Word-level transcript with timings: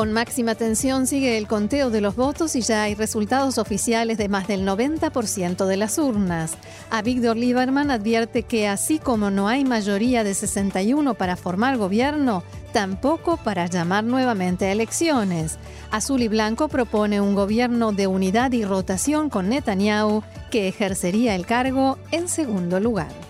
Con 0.00 0.14
máxima 0.14 0.52
atención 0.52 1.06
sigue 1.06 1.36
el 1.36 1.46
conteo 1.46 1.90
de 1.90 2.00
los 2.00 2.16
votos 2.16 2.56
y 2.56 2.62
ya 2.62 2.84
hay 2.84 2.94
resultados 2.94 3.58
oficiales 3.58 4.16
de 4.16 4.30
más 4.30 4.48
del 4.48 4.66
90% 4.66 5.66
de 5.66 5.76
las 5.76 5.98
urnas. 5.98 6.52
A 6.88 7.02
Víctor 7.02 7.36
Lieberman 7.36 7.90
advierte 7.90 8.44
que 8.44 8.66
así 8.66 8.98
como 8.98 9.30
no 9.30 9.46
hay 9.46 9.66
mayoría 9.66 10.24
de 10.24 10.32
61 10.32 11.12
para 11.12 11.36
formar 11.36 11.76
gobierno, 11.76 12.42
tampoco 12.72 13.36
para 13.36 13.66
llamar 13.66 14.04
nuevamente 14.04 14.64
a 14.64 14.72
elecciones. 14.72 15.58
Azul 15.90 16.22
y 16.22 16.28
Blanco 16.28 16.68
propone 16.68 17.20
un 17.20 17.34
gobierno 17.34 17.92
de 17.92 18.06
unidad 18.06 18.52
y 18.52 18.64
rotación 18.64 19.28
con 19.28 19.50
Netanyahu 19.50 20.22
que 20.50 20.66
ejercería 20.66 21.34
el 21.34 21.44
cargo 21.44 21.98
en 22.10 22.30
segundo 22.30 22.80
lugar. 22.80 23.29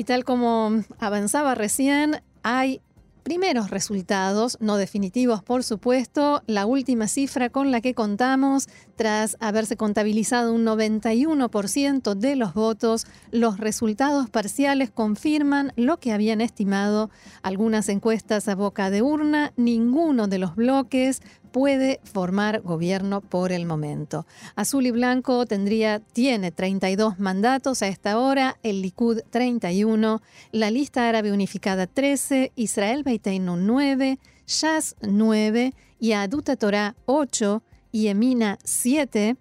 Y 0.00 0.04
tal 0.04 0.24
como 0.24 0.82
avanzaba 0.98 1.54
recién, 1.54 2.22
hay 2.42 2.80
primeros 3.22 3.68
resultados, 3.68 4.56
no 4.58 4.78
definitivos 4.78 5.42
por 5.42 5.62
supuesto, 5.62 6.42
la 6.46 6.64
última 6.64 7.06
cifra 7.06 7.50
con 7.50 7.70
la 7.70 7.82
que 7.82 7.92
contamos 7.92 8.70
tras 8.96 9.36
haberse 9.40 9.76
contabilizado 9.76 10.54
un 10.54 10.64
91% 10.64 12.14
de 12.14 12.34
los 12.34 12.54
votos, 12.54 13.06
los 13.30 13.58
resultados 13.58 14.30
parciales 14.30 14.90
confirman 14.90 15.74
lo 15.76 15.98
que 15.98 16.12
habían 16.12 16.40
estimado 16.40 17.10
algunas 17.42 17.90
encuestas 17.90 18.48
a 18.48 18.54
boca 18.54 18.88
de 18.88 19.02
urna. 19.02 19.52
Ninguno 19.56 20.28
de 20.28 20.38
los 20.38 20.56
bloques 20.56 21.20
puede 21.52 22.00
formar 22.04 22.60
gobierno 22.60 23.20
por 23.20 23.52
el 23.52 23.66
momento. 23.66 24.26
Azul 24.56 24.86
y 24.86 24.90
Blanco 24.90 25.46
tendría, 25.46 26.00
tiene 26.00 26.50
32 26.50 27.18
mandatos 27.18 27.82
a 27.82 27.88
esta 27.88 28.18
hora, 28.18 28.58
el 28.62 28.82
Likud 28.82 29.20
31, 29.30 30.22
la 30.52 30.70
lista 30.70 31.08
árabe 31.08 31.32
unificada 31.32 31.86
13, 31.86 32.52
Israel 32.56 33.02
Beiteinu 33.02 33.56
9, 33.56 34.18
Shas 34.46 34.96
9 35.02 35.74
y 35.98 36.12
Aduta 36.12 36.56
Torah 36.56 36.96
8 37.06 37.62
y 37.92 38.08
Emina 38.08 38.58
7, 38.64 39.36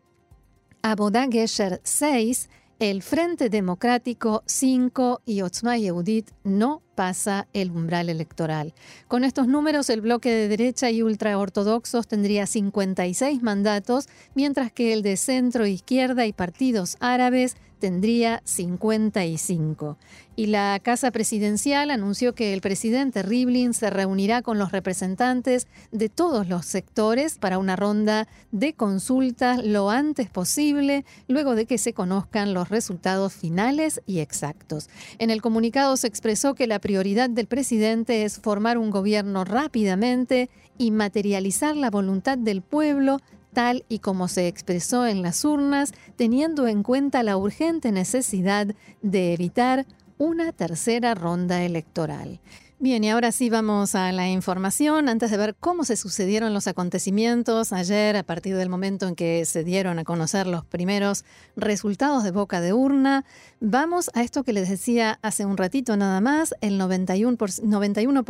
Abodá 0.81 1.27
Gesher 1.29 1.81
6, 1.83 2.49
el 2.79 3.01
Frente 3.01 3.49
Democrático 3.49 4.43
5 4.45 5.21
y 5.25 5.41
Otzma 5.41 5.77
Yehudit 5.77 6.31
no 6.43 6.81
pasa 6.99 7.47
el 7.53 7.71
umbral 7.71 8.09
electoral. 8.09 8.73
Con 9.07 9.23
estos 9.23 9.47
números, 9.47 9.89
el 9.89 10.01
bloque 10.01 10.29
de 10.29 10.49
derecha 10.49 10.91
y 10.91 11.01
ultraortodoxos 11.01 12.07
tendría 12.07 12.45
56 12.45 13.41
mandatos, 13.41 14.09
mientras 14.35 14.73
que 14.73 14.91
el 14.91 15.01
de 15.01 15.15
centro, 15.15 15.65
izquierda 15.65 16.25
y 16.25 16.33
partidos 16.33 16.97
árabes 16.99 17.55
tendría 17.79 18.41
55. 18.43 19.97
Y 20.35 20.45
la 20.45 20.79
Casa 20.81 21.11
Presidencial 21.11 21.91
anunció 21.91 22.33
que 22.33 22.53
el 22.53 22.61
presidente 22.61 23.23
Rivlin 23.23 23.73
se 23.73 23.89
reunirá 23.89 24.41
con 24.41 24.57
los 24.57 24.71
representantes 24.71 25.67
de 25.91 26.07
todos 26.07 26.47
los 26.47 26.65
sectores 26.65 27.37
para 27.37 27.57
una 27.57 27.75
ronda 27.75 28.27
de 28.51 28.73
consultas 28.73 29.65
lo 29.65 29.89
antes 29.89 30.29
posible, 30.29 31.03
luego 31.27 31.55
de 31.55 31.65
que 31.65 31.77
se 31.77 31.93
conozcan 31.93 32.53
los 32.53 32.69
resultados 32.69 33.33
finales 33.33 34.01
y 34.05 34.19
exactos. 34.19 34.89
En 35.17 35.29
el 35.29 35.41
comunicado 35.41 35.97
se 35.97 36.07
expresó 36.07 36.53
que 36.53 36.67
la 36.67 36.79
prioridad 36.89 37.29
del 37.29 37.45
presidente 37.45 38.25
es 38.25 38.39
formar 38.39 38.79
un 38.79 38.89
gobierno 38.89 39.45
rápidamente 39.45 40.49
y 40.75 40.89
materializar 40.89 41.75
la 41.75 41.91
voluntad 41.91 42.35
del 42.35 42.63
pueblo 42.63 43.19
tal 43.53 43.85
y 43.89 43.99
como 43.99 44.27
se 44.27 44.47
expresó 44.47 45.05
en 45.05 45.21
las 45.21 45.45
urnas, 45.45 45.93
teniendo 46.15 46.67
en 46.67 46.81
cuenta 46.81 47.21
la 47.21 47.37
urgente 47.37 47.91
necesidad 47.91 48.73
de 49.03 49.33
evitar 49.33 49.85
una 50.17 50.51
tercera 50.51 51.13
ronda 51.13 51.63
electoral. 51.63 52.39
Bien, 52.81 53.03
y 53.03 53.09
ahora 53.09 53.33
sí 53.33 53.49
vamos 53.49 53.93
a 53.93 54.13
la 54.13 54.29
información. 54.29 55.09
Antes 55.09 55.31
de 55.31 55.35
ver 55.35 55.53
cómo 55.59 55.83
se 55.83 55.97
sucedieron 55.97 56.53
los 56.53 56.65
acontecimientos 56.65 57.73
ayer, 57.73 58.15
a 58.15 58.23
partir 58.23 58.55
del 58.55 58.69
momento 58.69 59.05
en 59.05 59.15
que 59.15 59.43
se 59.43 59.65
dieron 59.65 59.99
a 59.99 60.05
conocer 60.05 60.47
los 60.47 60.63
primeros 60.63 61.25
resultados 61.57 62.23
de 62.23 62.31
boca 62.31 62.61
de 62.61 62.71
urna, 62.71 63.25
vamos 63.59 64.09
a 64.13 64.23
esto 64.23 64.45
que 64.45 64.53
les 64.53 64.69
decía 64.69 65.19
hace 65.21 65.45
un 65.45 65.57
ratito 65.57 65.97
nada 65.97 66.21
más, 66.21 66.55
el 66.61 66.79
91%, 66.79 67.63
91 67.63 68.23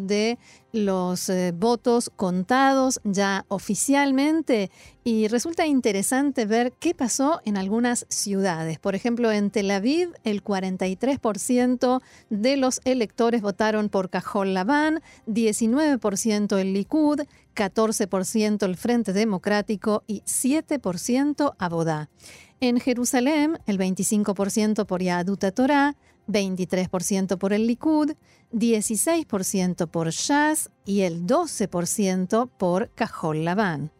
de 0.00 0.36
los 0.72 1.28
eh, 1.28 1.52
votos 1.54 2.10
contados 2.16 3.00
ya 3.04 3.44
oficialmente 3.46 4.72
y 5.04 5.28
resulta 5.28 5.66
interesante 5.66 6.46
ver 6.46 6.72
qué 6.78 6.94
pasó 6.94 7.40
en 7.44 7.56
algunas 7.56 8.06
ciudades. 8.08 8.78
Por 8.78 8.94
ejemplo, 8.94 9.30
en 9.30 9.50
Tel 9.50 9.70
Aviv, 9.70 10.12
el 10.24 10.42
43% 10.42 12.00
de 12.30 12.56
los 12.56 12.80
electores 12.84 13.42
votaron 13.42 13.88
por 13.92 14.10
Cajol 14.10 14.54
Labán, 14.54 15.00
19% 15.28 16.58
el 16.58 16.72
Likud, 16.72 17.20
14% 17.54 18.64
el 18.64 18.76
Frente 18.76 19.12
Democrático 19.12 20.02
y 20.08 20.22
7% 20.22 21.54
Abodá. 21.56 22.10
En 22.58 22.80
Jerusalén, 22.80 23.58
el 23.66 23.78
25% 23.78 24.86
por 24.86 25.00
Yaduta 25.00 25.52
Torah, 25.52 25.96
23% 26.28 27.38
por 27.38 27.52
el 27.52 27.66
Likud, 27.68 28.12
16% 28.52 29.88
por 29.88 30.10
Shas 30.10 30.70
y 30.84 31.02
el 31.02 31.26
12% 31.26 32.50
por 32.58 32.90
Cajol 32.94 33.44
Labán. 33.44 33.92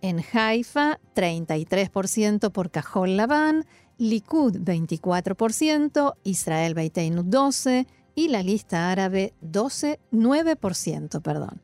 En 0.00 0.22
Haifa, 0.32 1.00
33% 1.14 2.52
por 2.52 2.70
Cajol 2.70 3.16
Labán, 3.16 3.64
Likud 3.98 4.56
24%, 4.58 6.14
Israel 6.22 6.74
Beiteinu 6.74 7.24
12% 7.24 7.86
y 8.18 8.26
la 8.26 8.42
lista 8.42 8.90
árabe 8.90 9.32
12, 9.42 10.00
9%, 10.10 11.22
perdón. 11.22 11.62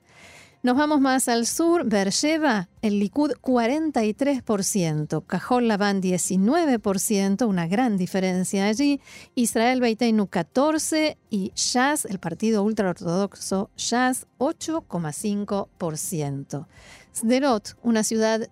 Nos 0.63 0.77
vamos 0.77 1.01
más 1.01 1.27
al 1.27 1.47
sur, 1.47 1.85
Beersheba, 1.85 2.69
el 2.81 3.01
Likud 3.01 3.33
43%, 3.43 5.25
Cajol 5.27 5.67
Labán 5.67 6.01
19%, 6.01 7.49
una 7.49 7.67
gran 7.67 7.97
diferencia 7.97 8.67
allí, 8.67 9.01
Israel 9.35 9.81
Beiteinu 9.81 10.29
14% 10.29 11.17
y 11.29 11.51
Shas, 11.57 12.05
el 12.05 12.21
partido 12.21 12.63
ultraortodoxo 12.63 13.71
Shas 13.77 14.29
8,5%. 14.39 16.69
Sderot, 17.13 17.77
una 17.83 18.05
ciudad 18.05 18.49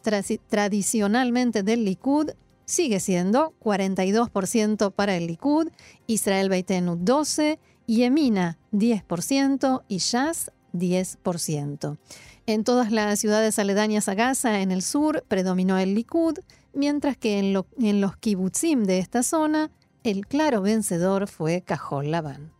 tradicionalmente 0.49 1.63
del 1.63 1.85
Likud, 1.85 2.33
sigue 2.65 3.01
siendo 3.01 3.55
42% 3.61 4.93
para 4.93 5.17
el 5.17 5.27
Likud, 5.29 5.69
Israel 6.07 6.49
Beitenu 6.49 6.97
12%, 6.97 7.59
Yemina 7.87 8.59
10% 8.73 9.83
y 9.89 9.99
Shas 9.99 10.53
10%. 10.73 11.99
En 12.47 12.65
todas 12.65 12.91
las 12.91 13.19
ciudades 13.19 13.59
aledañas 13.59 14.09
a 14.09 14.15
Gaza, 14.15 14.61
en 14.61 14.73
el 14.73 14.83
sur, 14.83 15.25
predominó 15.29 15.79
el 15.79 15.95
Likud, 15.95 16.39
mientras 16.73 17.17
que 17.17 17.39
en, 17.39 18.01
los 18.01 18.17
kibbutzim 18.17 18.85
de 18.85 18.99
esta 18.99 19.23
zona, 19.23 19.71
el 20.03 20.27
claro 20.27 20.63
vencedor 20.63 21.29
fue 21.29 21.63
Cajol 21.63 22.11
Labán. 22.11 22.53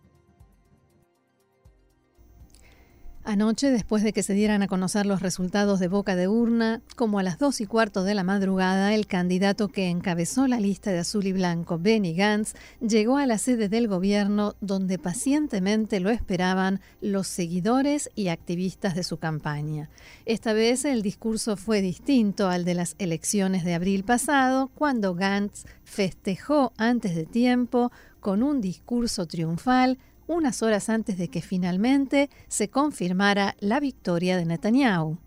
Anoche, 3.25 3.71
después 3.71 4.03
de 4.03 4.13
que 4.13 4.25
se 4.25 4.35
dieran 4.35 4.63
a 4.63 4.67
conocer 4.67 5.07
los 5.07 5.23
resultados 5.23 5.79
de 5.79 5.87
boca 5.87 6.17
de 6.17 6.27
urna, 6.27 6.83
como 6.97 7.21
a 7.21 7.23
las 7.23 7.39
dos 7.39 7.61
y 7.61 7.67
cuarto 7.67 8.03
de 8.03 8.15
la 8.15 8.25
madrugada, 8.25 8.95
el 8.95 9.07
candidato 9.07 9.69
que 9.69 9.89
encabezó 9.89 10.49
la 10.49 10.59
lista 10.59 10.91
de 10.91 10.99
azul 10.99 11.25
y 11.27 11.33
blanco, 11.33 11.79
Benny 11.79 12.15
Gantz, 12.15 12.55
llegó 12.81 13.19
a 13.19 13.27
la 13.27 13.39
sede 13.39 13.69
del 13.69 13.87
gobierno 13.87 14.57
donde 14.61 14.99
pacientemente 14.99 16.01
lo 16.01 16.11
esperaban 16.11 16.81
los 17.01 17.29
seguidores 17.29 18.11
y 18.17 18.27
activistas 18.27 18.97
de 18.97 19.05
su 19.05 19.19
campaña. 19.19 19.89
Esta 20.27 20.53
vez 20.53 20.85
el 20.85 21.03
discurso 21.03 21.57
fue 21.57 21.81
distinto 21.81 22.49
al 22.49 22.65
de 22.65 22.75
las 22.75 22.97
elecciones 22.99 23.65
de 23.65 23.75
abril 23.75 24.03
pasado, 24.03 24.69
cuando 24.75 25.15
Gantz 25.15 25.65
festejó 25.85 26.73
antes 26.77 27.15
de 27.15 27.27
tiempo 27.27 27.93
con 28.19 28.43
un 28.43 28.61
discurso 28.61 29.27
triunfal 29.27 29.99
unas 30.33 30.63
horas 30.63 30.89
antes 30.89 31.19
de 31.19 31.29
que 31.29 31.43
finalmente 31.43 32.31
se 32.49 32.69
confirmara 32.69 33.55
la 33.61 33.81
victoria 33.81 34.37
de 34.37 34.45
Netanyahu. 34.45 35.19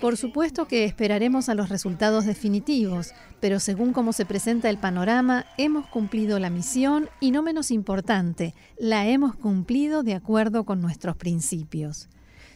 Por 0.00 0.16
supuesto 0.16 0.66
que 0.66 0.84
esperaremos 0.84 1.48
a 1.48 1.54
los 1.54 1.68
resultados 1.68 2.24
definitivos, 2.26 3.12
pero 3.40 3.60
según 3.60 3.92
cómo 3.92 4.12
se 4.12 4.26
presenta 4.26 4.70
el 4.70 4.78
panorama, 4.78 5.46
hemos 5.56 5.86
cumplido 5.86 6.38
la 6.38 6.50
misión 6.50 7.08
y 7.20 7.30
no 7.30 7.42
menos 7.42 7.70
importante, 7.70 8.54
la 8.78 9.06
hemos 9.06 9.36
cumplido 9.36 10.02
de 10.02 10.14
acuerdo 10.14 10.64
con 10.64 10.80
nuestros 10.80 11.16
principios. 11.16 12.08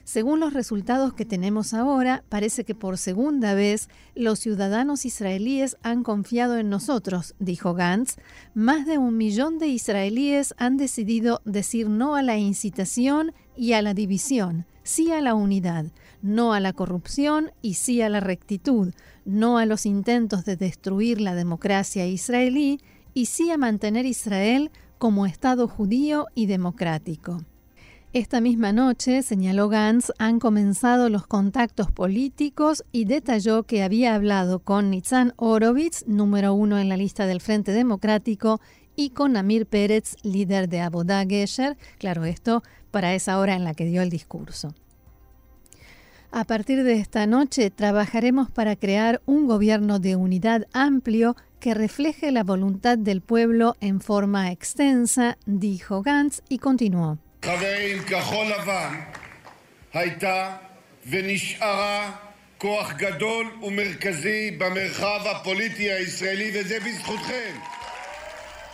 Según 0.04 0.38
los 0.38 0.52
resultados 0.52 1.14
que 1.14 1.24
tenemos 1.24 1.72
ahora, 1.72 2.24
parece 2.28 2.64
que 2.64 2.74
por 2.74 2.98
segunda 2.98 3.54
vez 3.54 3.88
los 4.14 4.38
ciudadanos 4.38 5.06
israelíes 5.06 5.78
han 5.82 6.02
confiado 6.02 6.58
en 6.58 6.68
nosotros, 6.68 7.34
dijo 7.38 7.72
Gantz. 7.72 8.16
Más 8.52 8.86
de 8.86 8.98
un 8.98 9.16
millón 9.16 9.58
de 9.58 9.68
israelíes 9.68 10.54
han 10.58 10.76
decidido 10.76 11.40
decir 11.46 11.88
no 11.88 12.16
a 12.16 12.22
la 12.22 12.36
incitación 12.36 13.32
y 13.56 13.72
a 13.72 13.80
la 13.80 13.94
división, 13.94 14.66
sí 14.82 15.10
a 15.10 15.22
la 15.22 15.34
unidad, 15.34 15.86
no 16.20 16.52
a 16.52 16.60
la 16.60 16.74
corrupción 16.74 17.52
y 17.62 17.74
sí 17.74 18.02
a 18.02 18.10
la 18.10 18.20
rectitud, 18.20 18.92
no 19.24 19.56
a 19.56 19.64
los 19.64 19.86
intentos 19.86 20.44
de 20.44 20.56
destruir 20.56 21.18
la 21.18 21.34
democracia 21.34 22.06
israelí 22.06 22.78
y 23.14 23.26
sí 23.26 23.50
a 23.50 23.56
mantener 23.56 24.04
Israel 24.04 24.70
como 24.98 25.24
Estado 25.24 25.66
judío 25.66 26.26
y 26.34 26.44
democrático. 26.44 27.42
Esta 28.14 28.40
misma 28.40 28.72
noche, 28.72 29.22
señaló 29.22 29.68
Gantz, 29.68 30.12
han 30.20 30.38
comenzado 30.38 31.08
los 31.08 31.26
contactos 31.26 31.90
políticos 31.90 32.84
y 32.92 33.06
detalló 33.06 33.64
que 33.64 33.82
había 33.82 34.14
hablado 34.14 34.60
con 34.60 34.90
Nitzan 34.90 35.32
Orovitz, 35.34 36.04
número 36.06 36.54
uno 36.54 36.78
en 36.78 36.88
la 36.88 36.96
lista 36.96 37.26
del 37.26 37.40
Frente 37.40 37.72
Democrático, 37.72 38.60
y 38.94 39.10
con 39.10 39.36
Amir 39.36 39.66
Pérez, 39.66 40.14
líder 40.22 40.68
de 40.68 40.80
Abodá 40.80 41.26
Gesher, 41.26 41.76
claro, 41.98 42.24
esto 42.24 42.62
para 42.92 43.14
esa 43.14 43.36
hora 43.40 43.56
en 43.56 43.64
la 43.64 43.74
que 43.74 43.84
dio 43.84 44.00
el 44.00 44.10
discurso. 44.10 44.72
A 46.30 46.44
partir 46.44 46.84
de 46.84 46.94
esta 46.94 47.26
noche 47.26 47.72
trabajaremos 47.72 48.48
para 48.48 48.76
crear 48.76 49.22
un 49.26 49.48
gobierno 49.48 49.98
de 49.98 50.14
unidad 50.14 50.68
amplio 50.72 51.34
que 51.58 51.74
refleje 51.74 52.30
la 52.30 52.44
voluntad 52.44 52.96
del 52.96 53.22
pueblo 53.22 53.74
en 53.80 54.00
forma 54.00 54.52
extensa, 54.52 55.36
dijo 55.46 56.02
Gantz 56.02 56.42
y 56.48 56.58
continuó. 56.58 57.18
חברים, 57.45 58.03
כחול 58.03 58.45
לבן 58.45 58.99
הייתה 59.93 60.55
ונשארה 61.09 62.11
כוח 62.57 62.93
גדול 62.93 63.47
ומרכזי 63.63 64.51
במרחב 64.51 65.19
הפוליטי 65.31 65.91
הישראלי, 65.91 66.51
וזה 66.53 66.77
בזכותכם. 66.79 67.55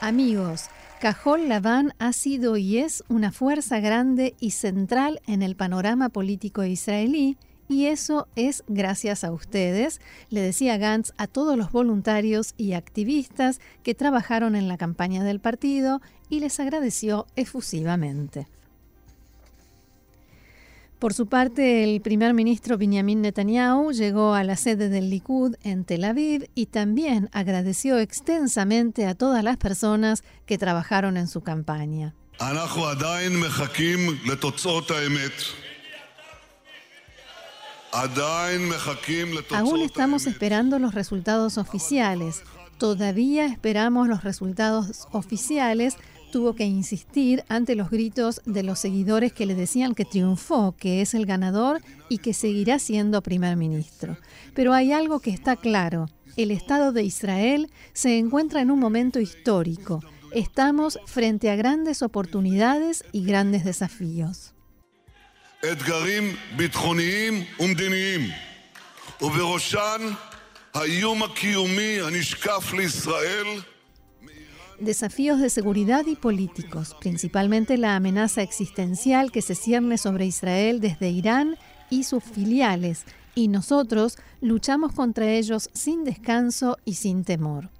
Amigos, 0.02 0.70
Cajol 1.02 1.48
Laván 1.48 1.94
ha 2.00 2.12
sido 2.14 2.58
y 2.58 2.80
es 2.80 3.04
una 3.08 3.32
fuerza 3.32 3.80
grande 3.80 4.36
y 4.40 4.52
central 4.52 5.22
en 5.26 5.42
el 5.42 5.56
panorama 5.56 6.10
político 6.10 6.64
israelí 6.64 7.38
y 7.68 7.88
eso 7.88 8.28
es 8.36 8.64
gracias 8.68 9.24
a 9.24 9.32
ustedes, 9.32 10.00
le 10.30 10.42
decía 10.42 10.78
Gantz 10.78 11.14
a 11.18 11.28
todos 11.28 11.58
los 11.58 11.72
voluntarios 11.72 12.54
y 12.58 12.74
activistas 12.74 13.60
que 13.84 13.96
trabajaron 13.96 14.56
en 14.56 14.68
la 14.68 14.78
campaña 14.78 15.24
del 15.24 15.40
partido 15.40 16.02
y 16.30 16.40
les 16.40 16.60
agradeció 16.60 17.26
efusivamente. 17.36 18.48
Por 21.01 21.15
su 21.15 21.29
parte, 21.29 21.83
el 21.83 22.03
primer 22.03 22.35
ministro 22.35 22.77
Benjamin 22.77 23.23
Netanyahu 23.23 23.91
llegó 23.91 24.35
a 24.35 24.45
la 24.45 24.55
sede 24.55 24.91
del 24.91 25.09
Likud 25.09 25.55
en 25.63 25.85
Tel 25.87 26.05
Aviv 26.05 26.51
y 26.55 26.67
también 26.67 27.31
agradeció 27.33 27.99
extensamente 27.99 29.07
a 29.07 29.15
todas 29.15 29.43
las 29.43 29.57
personas 29.57 30.25
que 30.45 30.59
trabajaron 30.59 31.17
en 31.17 31.27
su 31.27 31.41
campaña. 31.41 32.15
Aún 39.55 39.81
estamos 39.81 40.27
esperando 40.27 40.79
los 40.79 40.95
resultados 40.95 41.57
oficiales. 41.57 42.43
Todavía 42.77 43.47
esperamos 43.47 44.07
los 44.07 44.23
resultados 44.23 45.09
oficiales 45.13 45.97
tuvo 46.31 46.55
que 46.55 46.65
insistir 46.65 47.45
ante 47.49 47.75
los 47.75 47.91
gritos 47.91 48.41
de 48.45 48.63
los 48.63 48.79
seguidores 48.79 49.33
que 49.33 49.47
le 49.47 49.55
decían 49.55 49.95
que 49.95 50.05
triunfó, 50.05 50.75
que 50.79 51.01
es 51.01 51.15
el 51.15 51.27
ganador 51.27 51.81
y 52.09 52.19
que 52.19 52.35
seguirá 52.35 52.79
siendo 52.79 53.23
primer 53.23 53.57
ministro. 53.57 54.17
Pero 54.55 54.73
hay 54.73 54.93
algo 54.93 55.21
que 55.21 55.31
está 55.31 55.57
claro. 55.57 56.09
El 56.37 56.51
Estado 56.51 56.93
de 56.93 57.03
Israel 57.03 57.71
se 57.93 58.19
encuentra 58.19 58.61
en 58.61 58.71
un 58.71 58.79
momento 58.79 59.21
histórico. 59.21 60.03
Estamos 60.33 60.99
frente 61.07 61.51
a 61.51 61.57
grandes 61.57 62.03
oportunidades 62.03 63.05
y 63.13 63.25
grandes 63.25 63.65
desafíos. 63.65 64.55
Desafíos 74.81 75.41
de 75.41 75.51
seguridad 75.51 76.07
y 76.07 76.17
políticos, 76.17 76.97
principalmente 77.01 77.79
la 77.79 77.97
amenaza 77.97 78.43
existencial 78.43 79.31
que 79.31 79.43
se 79.43 79.55
cierne 79.55 79.99
sobre 79.99 80.27
Israel 80.27 80.81
desde 80.81 81.11
Irán 81.11 81.57
y 81.91 82.05
sus 82.05 82.25
filiales, 82.25 83.05
y 83.35 83.49
nosotros 83.49 84.17
luchamos 84.41 84.93
contra 84.93 85.31
ellos 85.31 85.71
sin 85.73 86.05
descanso 86.05 86.79
y 86.85 86.95
sin 86.95 87.25
temor. 87.25 87.71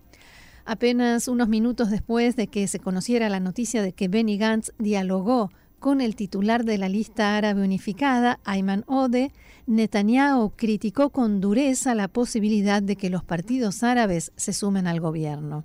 Apenas 0.65 1.27
unos 1.27 1.49
minutos 1.49 1.91
después 1.91 2.37
de 2.37 2.47
que 2.47 2.69
se 2.69 2.79
conociera 2.79 3.29
la 3.29 3.41
noticia 3.41 3.83
de 3.83 3.93
que 3.93 4.09
Benny 4.09 4.39
Gantz 4.39 4.73
dialogó 4.79 5.51
con 5.81 6.01
el 6.03 6.15
titular 6.15 6.65
de 6.65 6.79
la 6.79 6.89
lista 6.89 7.37
árabe 7.37 7.63
unificada, 7.63 8.39
Ayman 8.45 8.85
Ode, 8.87 9.33
Netanyahu 9.67 10.53
criticó 10.55 11.11
con 11.11 11.41
dureza 11.41 11.95
la 11.95 12.07
posibilidad 12.07 12.83
de 12.83 12.97
que 12.97 13.09
los 13.09 13.25
partidos 13.25 13.83
árabes 13.83 14.33
se 14.37 14.53
sumen 14.53 14.87
al 14.87 15.01
gobierno. 15.01 15.65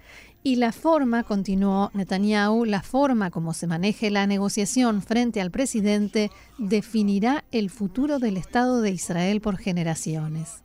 Y 0.43 0.55
la 0.55 0.71
forma, 0.71 1.23
continuó 1.23 1.91
Netanyahu, 1.93 2.65
la 2.65 2.81
forma 2.81 3.29
como 3.29 3.53
se 3.53 3.67
maneje 3.67 4.09
la 4.09 4.25
negociación 4.25 5.03
frente 5.03 5.39
al 5.39 5.51
presidente 5.51 6.31
definirá 6.57 7.43
el 7.51 7.69
futuro 7.69 8.17
del 8.17 8.37
Estado 8.37 8.81
de 8.81 8.89
Israel 8.89 9.39
por 9.39 9.57
generaciones. 9.57 10.63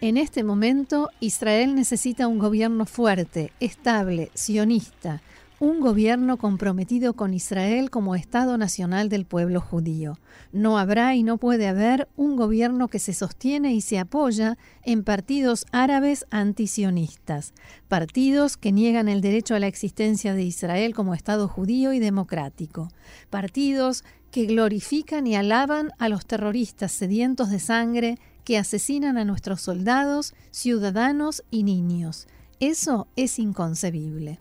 En 0.00 0.16
este 0.16 0.44
momento, 0.44 1.10
Israel 1.18 1.74
necesita 1.74 2.28
un 2.28 2.38
gobierno 2.38 2.86
fuerte, 2.86 3.52
estable, 3.58 4.30
sionista, 4.34 5.20
un 5.62 5.78
gobierno 5.78 6.38
comprometido 6.38 7.14
con 7.14 7.34
Israel 7.34 7.88
como 7.88 8.16
Estado 8.16 8.58
nacional 8.58 9.08
del 9.08 9.24
pueblo 9.24 9.60
judío. 9.60 10.18
No 10.50 10.76
habrá 10.76 11.14
y 11.14 11.22
no 11.22 11.38
puede 11.38 11.68
haber 11.68 12.08
un 12.16 12.34
gobierno 12.34 12.88
que 12.88 12.98
se 12.98 13.14
sostiene 13.14 13.72
y 13.72 13.80
se 13.80 14.00
apoya 14.00 14.58
en 14.82 15.04
partidos 15.04 15.66
árabes 15.70 16.26
antisionistas, 16.30 17.54
partidos 17.86 18.56
que 18.56 18.72
niegan 18.72 19.08
el 19.08 19.20
derecho 19.20 19.54
a 19.54 19.60
la 19.60 19.68
existencia 19.68 20.34
de 20.34 20.42
Israel 20.42 20.94
como 20.94 21.14
Estado 21.14 21.46
judío 21.46 21.92
y 21.92 22.00
democrático, 22.00 22.88
partidos 23.30 24.02
que 24.32 24.46
glorifican 24.46 25.28
y 25.28 25.36
alaban 25.36 25.92
a 26.00 26.08
los 26.08 26.26
terroristas 26.26 26.90
sedientos 26.90 27.50
de 27.50 27.60
sangre 27.60 28.18
que 28.42 28.58
asesinan 28.58 29.16
a 29.16 29.24
nuestros 29.24 29.60
soldados, 29.60 30.34
ciudadanos 30.50 31.44
y 31.52 31.62
niños. 31.62 32.26
Eso 32.58 33.06
es 33.14 33.38
inconcebible. 33.38 34.40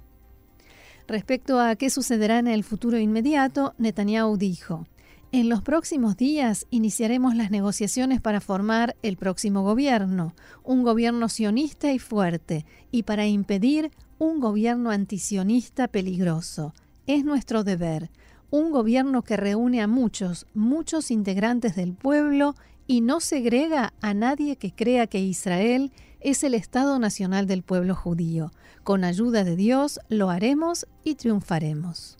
Respecto 1.11 1.59
a 1.59 1.75
qué 1.75 1.89
sucederá 1.89 2.39
en 2.39 2.47
el 2.47 2.63
futuro 2.63 2.97
inmediato, 2.97 3.73
Netanyahu 3.77 4.37
dijo, 4.37 4.87
en 5.33 5.49
los 5.49 5.61
próximos 5.61 6.15
días 6.15 6.67
iniciaremos 6.69 7.35
las 7.35 7.51
negociaciones 7.51 8.21
para 8.21 8.39
formar 8.39 8.95
el 9.03 9.17
próximo 9.17 9.61
gobierno, 9.61 10.33
un 10.63 10.83
gobierno 10.83 11.27
sionista 11.27 11.91
y 11.91 11.99
fuerte, 11.99 12.65
y 12.91 13.03
para 13.03 13.27
impedir 13.27 13.91
un 14.19 14.39
gobierno 14.39 14.89
antisionista 14.89 15.89
peligroso. 15.89 16.73
Es 17.07 17.25
nuestro 17.25 17.65
deber, 17.65 18.09
un 18.49 18.71
gobierno 18.71 19.21
que 19.21 19.35
reúne 19.35 19.81
a 19.81 19.87
muchos, 19.87 20.47
muchos 20.53 21.11
integrantes 21.11 21.75
del 21.75 21.93
pueblo 21.93 22.55
y 22.87 23.01
no 23.01 23.19
segrega 23.19 23.93
a 23.99 24.13
nadie 24.13 24.55
que 24.55 24.73
crea 24.73 25.07
que 25.07 25.19
Israel 25.19 25.91
es 26.21 26.45
el 26.45 26.53
Estado 26.53 26.99
nacional 26.99 27.47
del 27.47 27.63
pueblo 27.63 27.95
judío. 27.95 28.53
Con 28.91 29.05
ayuda 29.05 29.45
de 29.45 29.55
Dios 29.55 30.01
lo 30.09 30.29
haremos 30.29 30.85
y 31.05 31.15
triunfaremos. 31.15 32.17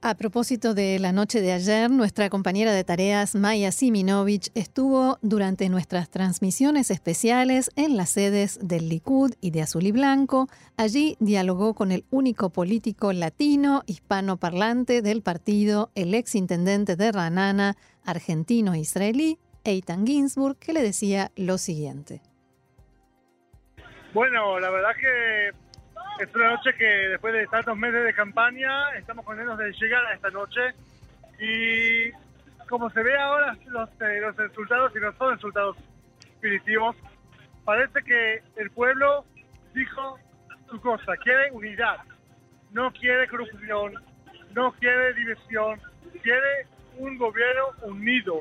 A 0.00 0.14
propósito 0.14 0.72
de 0.72 1.00
la 1.00 1.10
noche 1.10 1.40
de 1.40 1.50
ayer, 1.50 1.90
nuestra 1.90 2.30
compañera 2.30 2.70
de 2.70 2.84
tareas 2.84 3.34
Maya 3.34 3.72
Siminovich 3.72 4.52
estuvo 4.54 5.18
durante 5.20 5.68
nuestras 5.68 6.10
transmisiones 6.10 6.92
especiales 6.92 7.72
en 7.74 7.96
las 7.96 8.10
sedes 8.10 8.60
del 8.62 8.88
Likud 8.88 9.32
y 9.40 9.50
de 9.50 9.62
Azul 9.62 9.84
y 9.84 9.90
Blanco. 9.90 10.48
Allí 10.76 11.16
dialogó 11.18 11.74
con 11.74 11.90
el 11.90 12.04
único 12.12 12.50
político 12.50 13.12
latino 13.12 13.82
hispano 13.86 14.36
parlante 14.36 15.02
del 15.02 15.22
partido, 15.22 15.90
el 15.96 16.14
ex 16.14 16.36
intendente 16.36 16.94
de 16.94 17.10
Ranana, 17.10 17.76
argentino-israelí, 18.04 19.40
Eitan 19.64 20.06
Ginsburg, 20.06 20.56
que 20.56 20.72
le 20.72 20.82
decía 20.82 21.32
lo 21.34 21.58
siguiente. 21.58 22.22
Bueno, 24.12 24.58
la 24.58 24.70
verdad 24.70 24.96
que 24.96 25.48
es 26.18 26.34
una 26.34 26.50
noche 26.50 26.74
que 26.74 26.84
después 26.84 27.34
de 27.34 27.46
tantos 27.46 27.76
meses 27.76 28.04
de 28.04 28.14
campaña 28.14 28.90
estamos 28.96 29.24
contentos 29.24 29.58
de 29.58 29.72
llegar 29.72 30.04
a 30.06 30.14
esta 30.14 30.30
noche. 30.30 30.60
Y 31.38 32.10
como 32.68 32.88
se 32.90 33.02
ve 33.02 33.14
ahora 33.16 33.56
los, 33.66 33.88
eh, 34.00 34.20
los 34.20 34.36
resultados 34.36 34.92
y 34.96 35.00
no 35.00 35.12
son 35.14 35.34
resultados 35.34 35.76
definitivos, 36.40 36.96
parece 37.64 38.02
que 38.02 38.42
el 38.56 38.70
pueblo 38.70 39.24
dijo 39.74 40.18
su 40.70 40.80
cosa, 40.80 41.16
quiere 41.18 41.50
unidad, 41.52 41.98
no 42.72 42.90
quiere 42.92 43.28
corrupción, 43.28 43.94
no 44.54 44.72
quiere 44.72 45.12
división, 45.14 45.80
quiere 46.22 46.66
un 46.96 47.18
gobierno 47.18 47.66
unido, 47.82 48.40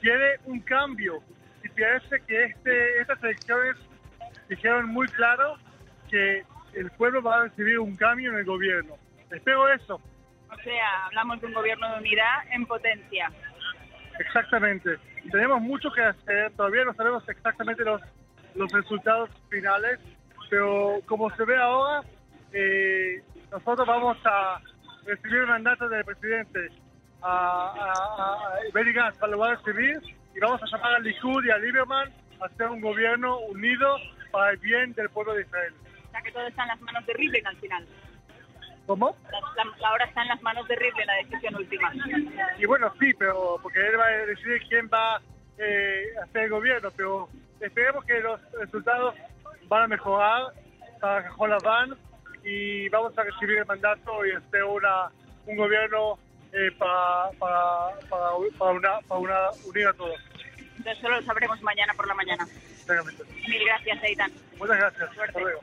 quiere 0.00 0.38
un 0.44 0.60
cambio. 0.60 1.20
Y 1.64 1.68
parece 1.70 2.20
que 2.26 2.44
este, 2.44 3.00
estas 3.00 3.22
elecciones 3.24 3.76
dijeron 4.48 4.88
muy 4.88 5.06
claro 5.08 5.56
que 6.10 6.44
el 6.74 6.90
pueblo 6.92 7.22
va 7.22 7.36
a 7.36 7.42
recibir 7.44 7.78
un 7.78 7.96
cambio 7.96 8.30
en 8.30 8.38
el 8.38 8.44
gobierno. 8.44 8.94
Espero 9.30 9.68
eso. 9.68 10.00
O 10.50 10.56
sea, 10.62 11.06
hablamos 11.06 11.40
de 11.40 11.46
un 11.48 11.54
gobierno 11.54 11.92
de 11.92 11.98
unidad 11.98 12.36
en 12.50 12.66
potencia. 12.66 13.30
Exactamente. 14.18 14.98
Tenemos 15.30 15.60
mucho 15.60 15.90
que 15.92 16.02
hacer, 16.02 16.52
todavía 16.52 16.84
no 16.84 16.94
sabemos 16.94 17.28
exactamente 17.28 17.84
los, 17.84 18.00
los 18.54 18.72
resultados 18.72 19.30
finales, 19.50 20.00
pero 20.48 21.00
como 21.06 21.30
se 21.36 21.44
ve 21.44 21.56
ahora, 21.56 22.02
eh, 22.52 23.22
nosotros 23.50 23.86
vamos 23.86 24.16
a 24.24 24.60
recibir 25.04 25.40
el 25.40 25.46
mandato 25.46 25.88
del 25.88 26.04
presidente 26.04 26.68
a, 27.22 27.28
a, 27.28 28.32
a 28.32 28.72
Benny 28.72 28.92
Gantz, 28.92 29.20
lo 29.20 29.38
va 29.38 29.52
a 29.52 29.56
recibir 29.56 29.98
y 30.34 30.40
vamos 30.40 30.62
a 30.62 30.66
llamar 30.66 30.94
a 30.94 30.98
Likud 31.00 31.44
y 31.44 31.50
a 31.50 31.58
Lieberman 31.58 32.12
a 32.40 32.46
hacer 32.46 32.68
un 32.68 32.80
gobierno 32.80 33.38
unido 33.40 33.96
para 34.30 34.52
el 34.52 34.58
bien 34.58 34.92
del 34.94 35.10
pueblo 35.10 35.34
de 35.34 35.42
Israel 35.42 35.74
que 36.22 36.32
todo 36.32 36.46
está 36.46 36.62
en 36.62 36.68
las 36.68 36.80
manos 36.80 37.06
de 37.06 37.12
Rivlin 37.14 37.46
al 37.46 37.56
final. 37.56 37.86
¿Cómo? 38.86 39.16
La, 39.56 39.88
ahora 39.88 40.04
está 40.06 40.22
en 40.22 40.28
las 40.28 40.42
manos 40.42 40.66
de 40.68 40.76
Rivlin 40.76 41.06
la 41.06 41.14
decisión 41.16 41.56
última. 41.56 41.92
Y 42.58 42.64
bueno, 42.66 42.92
sí, 42.98 43.12
pero 43.18 43.58
porque 43.62 43.86
él 43.86 43.98
va 43.98 44.06
a 44.06 44.26
decidir 44.26 44.62
quién 44.68 44.88
va 44.92 45.20
eh, 45.58 46.06
a 46.18 46.24
hacer 46.24 46.44
el 46.44 46.50
gobierno, 46.50 46.90
pero 46.96 47.28
esperemos 47.60 48.04
que 48.04 48.20
los 48.20 48.40
resultados 48.52 49.14
van 49.68 49.84
a 49.84 49.88
mejorar 49.88 50.52
para 51.00 51.58
van 51.62 51.96
y 52.44 52.88
vamos 52.88 53.16
a 53.18 53.22
recibir 53.22 53.58
el 53.58 53.66
mandato 53.66 54.24
y 54.24 54.32
hacer 54.32 54.64
una, 54.64 55.10
un 55.46 55.56
gobierno 55.56 56.18
eh, 56.52 56.70
para, 56.78 57.30
para, 57.38 57.98
para, 58.08 58.34
una, 58.72 59.00
para 59.06 59.20
una, 59.20 59.50
unir 59.66 59.86
a 59.86 59.92
todos. 59.92 60.18
Entonces 60.78 60.98
solo 60.98 61.16
lo 61.16 61.22
sabremos 61.22 61.60
mañana 61.60 61.92
por 61.94 62.06
la 62.06 62.14
mañana. 62.14 62.46
Mil 62.88 63.64
gracias, 63.66 64.02
Eitan. 64.02 64.32
Muchas 64.58 64.76
gracias. 64.78 65.10
Hasta 65.10 65.40
luego. 65.40 65.60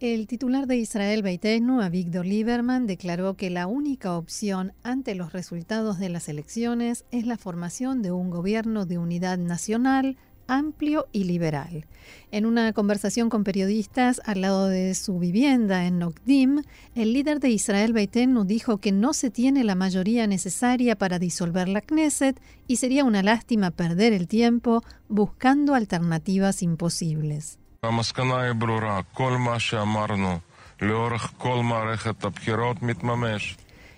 El 0.00 0.28
titular 0.28 0.68
de 0.68 0.76
Israel 0.76 1.22
Beitenu, 1.22 1.80
Avigdor 1.80 2.24
Lieberman, 2.24 2.86
declaró 2.86 3.34
que 3.34 3.50
la 3.50 3.66
única 3.66 4.16
opción 4.16 4.72
ante 4.84 5.16
los 5.16 5.32
resultados 5.32 5.98
de 5.98 6.08
las 6.08 6.28
elecciones 6.28 7.04
es 7.10 7.26
la 7.26 7.36
formación 7.36 8.00
de 8.00 8.12
un 8.12 8.30
gobierno 8.30 8.86
de 8.86 8.98
unidad 8.98 9.38
nacional 9.38 10.16
amplio 10.48 11.06
y 11.12 11.24
liberal. 11.24 11.86
En 12.32 12.46
una 12.46 12.72
conversación 12.72 13.30
con 13.30 13.44
periodistas 13.44 14.20
al 14.24 14.40
lado 14.40 14.66
de 14.66 14.94
su 14.94 15.18
vivienda 15.18 15.86
en 15.86 15.98
Nokdim, 15.98 16.62
el 16.94 17.12
líder 17.12 17.38
de 17.38 17.50
Israel 17.50 17.92
Beitenu 17.92 18.44
dijo 18.44 18.78
que 18.78 18.90
no 18.90 19.12
se 19.12 19.30
tiene 19.30 19.62
la 19.62 19.74
mayoría 19.74 20.26
necesaria 20.26 20.96
para 20.96 21.18
disolver 21.18 21.68
la 21.68 21.80
Knesset 21.80 22.40
y 22.66 22.76
sería 22.76 23.04
una 23.04 23.22
lástima 23.22 23.70
perder 23.70 24.12
el 24.12 24.26
tiempo 24.26 24.82
buscando 25.08 25.74
alternativas 25.74 26.62
imposibles. 26.62 27.58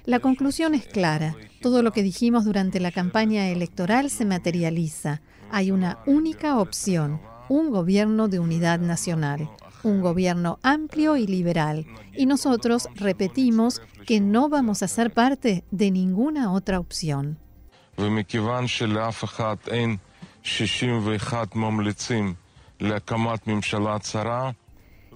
La 0.06 0.18
conclusión 0.18 0.74
es 0.74 0.86
clara. 0.86 1.36
Todo 1.60 1.82
lo 1.82 1.92
que 1.92 2.02
dijimos 2.02 2.44
durante 2.44 2.80
la 2.80 2.90
campaña 2.90 3.48
electoral 3.48 4.10
se 4.10 4.24
materializa. 4.24 5.20
Hay 5.52 5.70
una 5.70 5.98
única 6.06 6.58
opción, 6.58 7.20
un 7.48 7.70
gobierno 7.70 8.28
de 8.28 8.38
unidad 8.38 8.78
nacional, 8.78 9.50
un 9.82 10.00
gobierno 10.00 10.58
amplio 10.62 11.16
y 11.16 11.26
liberal. 11.26 11.86
Y 12.16 12.26
nosotros 12.26 12.88
repetimos 12.94 13.82
que 14.06 14.20
no 14.20 14.48
vamos 14.48 14.82
a 14.82 14.88
ser 14.88 15.12
parte 15.12 15.64
de 15.70 15.90
ninguna 15.90 16.52
otra 16.52 16.78
opción. 16.78 17.38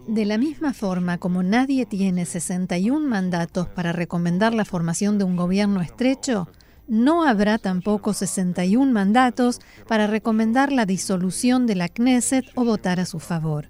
De 0.06 0.24
la 0.26 0.36
misma 0.36 0.74
forma 0.74 1.16
como 1.16 1.42
nadie 1.42 1.86
tiene 1.86 2.26
61 2.26 3.08
mandatos 3.08 3.68
para 3.68 3.92
recomendar 3.92 4.52
la 4.52 4.66
formación 4.66 5.16
de 5.16 5.24
un 5.24 5.34
gobierno 5.34 5.80
estrecho, 5.80 6.48
no 6.88 7.24
habrá 7.24 7.58
tampoco 7.58 8.12
61 8.12 8.92
mandatos 8.92 9.60
para 9.88 10.06
recomendar 10.06 10.72
la 10.72 10.86
disolución 10.86 11.66
de 11.66 11.74
la 11.74 11.88
Knesset 11.88 12.44
o 12.54 12.64
votar 12.64 13.00
a 13.00 13.06
su 13.06 13.20
favor. 13.20 13.68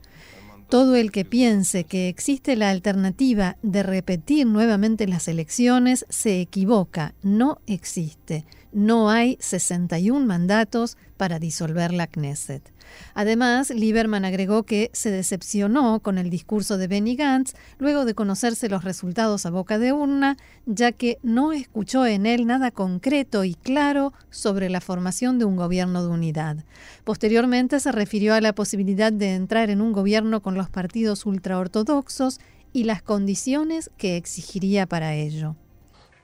Todo 0.69 0.97
el 0.97 1.13
que 1.13 1.25
piense 1.25 1.85
que 1.85 2.09
existe 2.09 2.57
la 2.57 2.71
alternativa 2.71 3.57
de 3.63 3.83
repetir 3.83 4.47
nuevamente 4.47 5.07
las 5.07 5.29
elecciones 5.29 6.07
se 6.09 6.41
equivoca, 6.41 7.15
no 7.23 7.59
existe. 7.67 8.45
No 8.75 9.09
hay 9.09 9.37
61 9.39 10.27
mandatos 10.27 10.97
para 11.17 11.39
disolver 11.39 11.93
la 11.93 12.09
Knesset. 12.09 12.73
Además, 13.15 13.71
Lieberman 13.71 14.25
agregó 14.25 14.65
que 14.65 14.91
se 14.93 15.13
decepcionó 15.13 16.01
con 16.01 16.19
el 16.19 16.29
discurso 16.29 16.77
de 16.77 16.89
Benny 16.89 17.15
Gantz 17.15 17.55
luego 17.79 18.05
de 18.05 18.15
conocerse 18.15 18.69
los 18.69 18.83
resultados 18.83 19.47
a 19.47 19.51
boca 19.51 19.79
de 19.79 19.93
urna, 19.93 20.37
ya 20.67 20.91
que 20.91 21.19
no 21.23 21.53
escuchó 21.53 22.05
en 22.05 22.27
él 22.27 22.47
nada 22.47 22.73
concreto 22.73 23.45
y 23.45 23.55
claro 23.55 24.13
sobre 24.31 24.69
la 24.69 24.81
formación 24.81 25.39
de 25.39 25.45
un 25.45 25.55
gobierno 25.55 26.03
de 26.03 26.09
unidad. 26.09 26.65
Posteriormente 27.05 27.79
se 27.79 27.93
refirió 27.93 28.35
a 28.35 28.41
la 28.41 28.57
posibilidad 28.57 29.13
de 29.13 29.37
entrar 29.37 29.71
en 29.71 29.83
un 29.83 29.93
gobierno 29.93 30.43
con 30.43 30.57
los 30.57 30.69
partidos 30.69 31.27
ultraortodoxos 31.27 32.41
y 32.73 32.83
las 32.83 33.03
condiciones 33.03 33.93
que 33.97 34.17
exigiría 34.17 34.87
para 34.87 35.15
ello. 35.15 35.55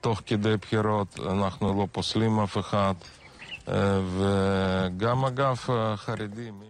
תוך 0.01 0.23
כדי 0.27 0.57
בחירות, 0.57 1.21
אנחנו 1.31 1.79
לא 1.81 1.87
פוסלים 1.93 2.41
אף 2.41 2.59
אחד, 2.59 2.95
אה, 3.69 4.01
וגם 4.17 5.25
אגב 5.25 5.57
חרדים. 5.97 6.61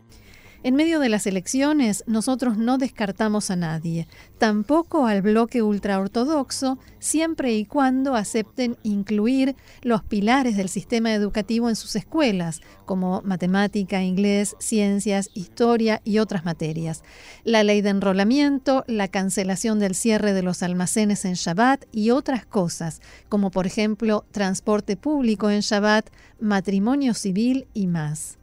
En 0.62 0.74
medio 0.74 1.00
de 1.00 1.08
las 1.08 1.26
elecciones, 1.26 2.04
nosotros 2.06 2.58
no 2.58 2.76
descartamos 2.76 3.50
a 3.50 3.56
nadie, 3.56 4.06
tampoco 4.36 5.06
al 5.06 5.22
bloque 5.22 5.62
ultraortodoxo, 5.62 6.78
siempre 6.98 7.54
y 7.54 7.64
cuando 7.64 8.14
acepten 8.14 8.76
incluir 8.82 9.56
los 9.80 10.02
pilares 10.02 10.58
del 10.58 10.68
sistema 10.68 11.14
educativo 11.14 11.70
en 11.70 11.76
sus 11.76 11.96
escuelas, 11.96 12.60
como 12.84 13.22
matemática, 13.24 14.02
inglés, 14.02 14.54
ciencias, 14.58 15.30
historia 15.32 16.02
y 16.04 16.18
otras 16.18 16.44
materias. 16.44 17.04
La 17.42 17.64
ley 17.64 17.80
de 17.80 17.88
enrolamiento, 17.88 18.84
la 18.86 19.08
cancelación 19.08 19.78
del 19.78 19.94
cierre 19.94 20.34
de 20.34 20.42
los 20.42 20.62
almacenes 20.62 21.24
en 21.24 21.34
Shabbat 21.34 21.86
y 21.90 22.10
otras 22.10 22.44
cosas, 22.44 23.00
como 23.30 23.50
por 23.50 23.66
ejemplo 23.66 24.26
transporte 24.30 24.98
público 24.98 25.48
en 25.48 25.60
Shabbat, 25.60 26.10
matrimonio 26.38 27.14
civil 27.14 27.66
y 27.72 27.86
más. 27.86 28.39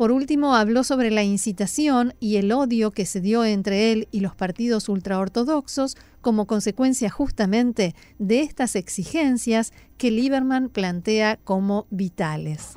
Por 0.00 0.12
último, 0.12 0.54
habló 0.54 0.82
sobre 0.82 1.10
la 1.10 1.24
incitación 1.24 2.14
y 2.20 2.36
el 2.36 2.52
odio 2.52 2.90
que 2.90 3.04
se 3.04 3.20
dio 3.20 3.44
entre 3.44 3.92
él 3.92 4.08
y 4.10 4.20
los 4.20 4.34
partidos 4.34 4.88
ultraortodoxos 4.88 5.98
como 6.22 6.46
consecuencia 6.46 7.10
justamente 7.10 7.94
de 8.18 8.40
estas 8.40 8.76
exigencias 8.76 9.74
que 9.98 10.10
Lieberman 10.10 10.70
plantea 10.70 11.36
como 11.44 11.86
vitales. 11.90 12.70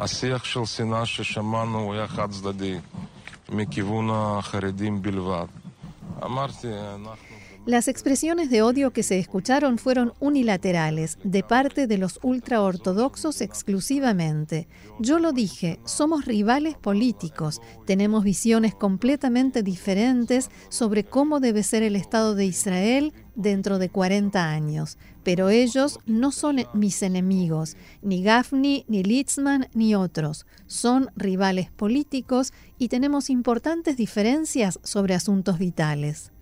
Las 7.66 7.88
expresiones 7.88 8.50
de 8.50 8.62
odio 8.62 8.92
que 8.92 9.04
se 9.04 9.18
escucharon 9.20 9.78
fueron 9.78 10.12
unilaterales, 10.20 11.18
de 11.24 11.44
parte 11.44 11.88
de 11.88 11.98
los 11.98 12.20
ultraortodoxos 12.22 13.40
exclusivamente. 13.40 14.68
Yo 15.00 15.18
lo 15.18 15.32
dije, 15.32 15.80
somos 15.86 16.26
rivales 16.26 16.76
políticos, 16.76 17.62
tenemos 17.86 18.26
visiones 18.26 18.76
completamente 18.76 19.64
diferentes 19.64 20.50
sobre 20.68 21.06
cómo 21.06 21.40
debe 21.40 21.64
ser 21.64 21.84
el 21.84 21.96
Estado 21.96 22.36
de 22.36 22.48
Israel 22.48 23.14
dentro 23.34 23.80
de 23.80 23.88
40 23.88 24.46
años, 24.46 24.98
pero 25.24 25.48
ellos 25.48 26.00
no 26.06 26.34
son 26.34 26.66
mis 26.74 27.02
enemigos, 27.02 27.78
ni 28.02 28.24
Gafni, 28.24 28.84
ni 28.90 29.04
Litzman, 29.04 29.70
ni 29.74 29.96
otros. 29.96 30.46
Son 30.68 31.12
rivales 31.16 31.72
políticos 31.72 32.52
y 32.78 32.90
tenemos 32.90 33.30
importantes 33.30 33.96
diferencias 33.96 34.82
sobre 34.84 35.16
asuntos 35.16 35.60
vitales. 35.60 36.33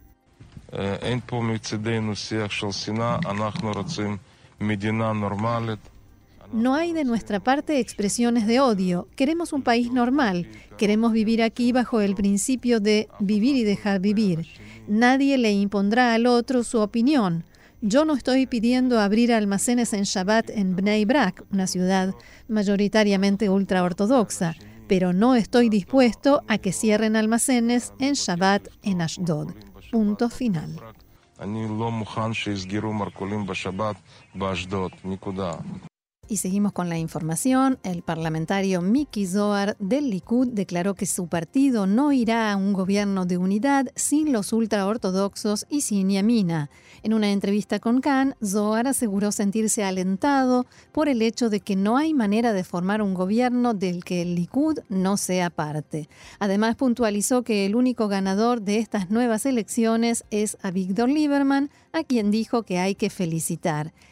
No 6.54 6.75
hay 6.75 6.92
de 6.92 7.06
nuestra 7.06 7.40
parte 7.40 7.80
expresiones 7.80 8.46
de 8.46 8.60
odio. 8.60 9.08
Queremos 9.16 9.54
un 9.54 9.62
país 9.62 9.92
normal. 9.92 10.48
Queremos 10.78 11.13
vivir 11.13 11.42
aquí 11.42 11.72
bajo 11.72 12.01
el 12.01 12.13
principio 12.13 12.80
de 12.80 13.08
vivir 13.20 13.56
y 13.56 13.63
dejar 13.63 14.01
vivir. 14.01 14.46
Nadie 14.88 15.38
le 15.38 15.51
impondrá 15.54 16.13
al 16.13 16.25
otro 16.25 16.63
su 16.63 16.80
opinión. 16.80 17.46
Yo 17.82 18.06
no 18.06 18.16
estoy 18.16 18.48
pidiendo 18.48 19.00
abrir 19.00 19.34
almacenes 19.34 19.94
en 19.94 20.04
Shabbat 20.04 20.50
en 20.51 20.75
Bnei 20.75 21.06
Brak, 21.06 21.44
una 21.51 21.68
ciudad 21.68 22.13
mayoritariamente 22.48 23.50
ultraortodoxa, 23.50 24.56
pero 24.88 25.13
no 25.13 25.36
estoy 25.36 25.70
dispuesto 25.70 26.44
a 26.48 26.58
que 26.58 26.74
cierren 26.74 27.16
almacenes 27.16 27.94
en 28.00 28.13
Shabbat 28.13 28.68
en 28.84 29.01
Ashdod. 29.01 29.71
Punto 29.91 30.29
final. 30.29 30.79
Y 36.32 36.38
seguimos 36.38 36.72
con 36.72 36.88
la 36.88 36.98
información. 36.98 37.78
El 37.84 38.04
parlamentario 38.04 38.82
Miki 38.82 39.28
Zohar 39.28 39.76
del 39.80 40.10
Likud 40.10 40.48
declaró 40.48 40.94
que 40.94 41.06
su 41.06 41.28
partido 41.28 41.88
no 41.88 42.14
irá 42.14 42.54
a 42.54 42.56
un 42.56 42.72
gobierno 42.72 43.26
de 43.26 43.36
unidad 43.36 43.88
sin 43.98 44.32
los 44.32 44.54
ultraortodoxos 44.54 45.66
y 45.70 45.82
sin 45.82 46.10
Yamina. 46.10 46.70
En 47.04 47.14
una 47.14 47.34
entrevista 47.34 47.80
con 47.80 48.00
Khan, 48.00 48.36
Zohar 48.42 48.88
aseguró 48.88 49.34
sentirse 49.34 49.84
alentado 49.84 50.66
por 50.94 51.10
el 51.10 51.22
hecho 51.22 51.50
de 51.50 51.60
que 51.60 51.76
no 51.76 51.98
hay 51.98 52.14
manera 52.14 52.54
de 52.54 52.64
formar 52.64 53.02
un 53.02 53.14
gobierno 53.14 53.74
del 53.74 54.06
que 54.06 54.22
el 54.22 54.36
Likud 54.36 54.80
no 54.88 55.18
sea 55.18 55.50
parte. 55.50 56.08
Además, 56.40 56.78
puntualizó 56.78 57.44
que 57.44 57.66
el 57.66 57.76
único 57.76 58.08
ganador 58.08 58.62
de 58.62 58.78
estas 58.78 59.10
nuevas 59.10 59.46
elecciones 59.46 60.24
es 60.32 60.58
Avigdor 60.62 61.10
Lieberman, 61.10 61.72
a 61.92 62.06
quien 62.06 62.32
dijo 62.32 62.64
que 62.64 62.80
hay 62.80 62.96
que 62.96 63.10
felicitar. 63.10 63.92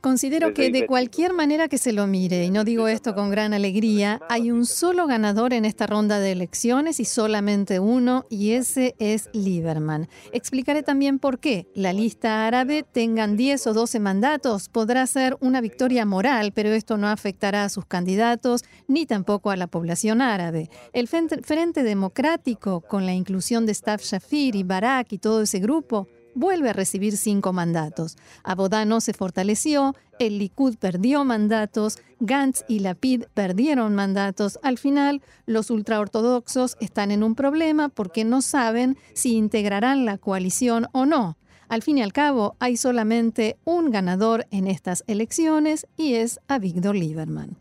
Considero 0.00 0.54
que 0.54 0.70
de 0.70 0.86
cualquier 0.86 1.34
manera 1.34 1.68
que 1.68 1.76
se 1.76 1.92
lo 1.92 2.06
mire, 2.06 2.42
y 2.44 2.50
no 2.50 2.64
digo 2.64 2.88
esto 2.88 3.14
con 3.14 3.30
gran 3.30 3.52
alegría, 3.52 4.18
hay 4.30 4.50
un 4.50 4.64
solo 4.64 5.06
ganador 5.06 5.52
en 5.52 5.66
esta 5.66 5.86
ronda 5.86 6.20
de 6.20 6.32
elecciones 6.32 7.00
y 7.00 7.04
solamente 7.04 7.80
uno, 7.80 8.24
y 8.30 8.52
ese 8.52 8.94
es 8.98 9.28
Lieberman. 9.34 10.08
Explicaré 10.32 10.82
también 10.82 11.18
por 11.18 11.38
qué 11.38 11.66
la 11.74 11.92
lista 11.92 12.46
árabe 12.46 12.82
tengan 12.82 13.36
10 13.36 13.66
o 13.66 13.74
12 13.74 14.00
mandatos. 14.00 14.70
Podrá 14.70 15.06
ser 15.06 15.36
una 15.40 15.60
victoria 15.60 16.06
moral, 16.06 16.52
pero 16.54 16.70
esto 16.70 16.96
no 16.96 17.08
afectará 17.08 17.64
a 17.64 17.68
sus 17.68 17.84
candidatos 17.84 18.64
ni 18.88 19.04
tampoco 19.04 19.50
a 19.50 19.56
la 19.56 19.66
población 19.66 20.22
árabe. 20.22 20.70
El 20.94 21.08
Frente 21.08 21.82
Democrático, 21.82 22.80
con 22.80 23.04
la 23.04 23.12
inclusión 23.12 23.66
de 23.66 23.72
Staff 23.72 24.02
Shafir 24.02 24.56
y 24.56 24.62
Barak 24.62 25.12
y 25.12 25.18
todo 25.18 25.42
ese 25.42 25.58
grupo, 25.58 26.08
vuelve 26.34 26.70
a 26.70 26.72
recibir 26.72 27.16
cinco 27.16 27.52
mandatos. 27.52 28.16
Abodá 28.44 28.84
no 28.84 29.00
se 29.00 29.12
fortaleció, 29.12 29.94
el 30.18 30.38
Likud 30.38 30.76
perdió 30.76 31.24
mandatos, 31.24 31.98
Gantz 32.20 32.64
y 32.68 32.80
Lapid 32.80 33.24
perdieron 33.34 33.94
mandatos. 33.94 34.58
Al 34.62 34.78
final, 34.78 35.22
los 35.46 35.70
ultraortodoxos 35.70 36.76
están 36.80 37.10
en 37.10 37.22
un 37.22 37.34
problema 37.34 37.88
porque 37.88 38.24
no 38.24 38.42
saben 38.42 38.98
si 39.14 39.34
integrarán 39.34 40.04
la 40.04 40.18
coalición 40.18 40.86
o 40.92 41.06
no. 41.06 41.36
Al 41.68 41.82
fin 41.82 41.98
y 41.98 42.02
al 42.02 42.12
cabo, 42.12 42.56
hay 42.58 42.76
solamente 42.76 43.56
un 43.64 43.90
ganador 43.90 44.46
en 44.50 44.66
estas 44.66 45.04
elecciones 45.06 45.86
y 45.96 46.14
es 46.14 46.40
Avigdor 46.48 46.96
Lieberman. 46.96 47.56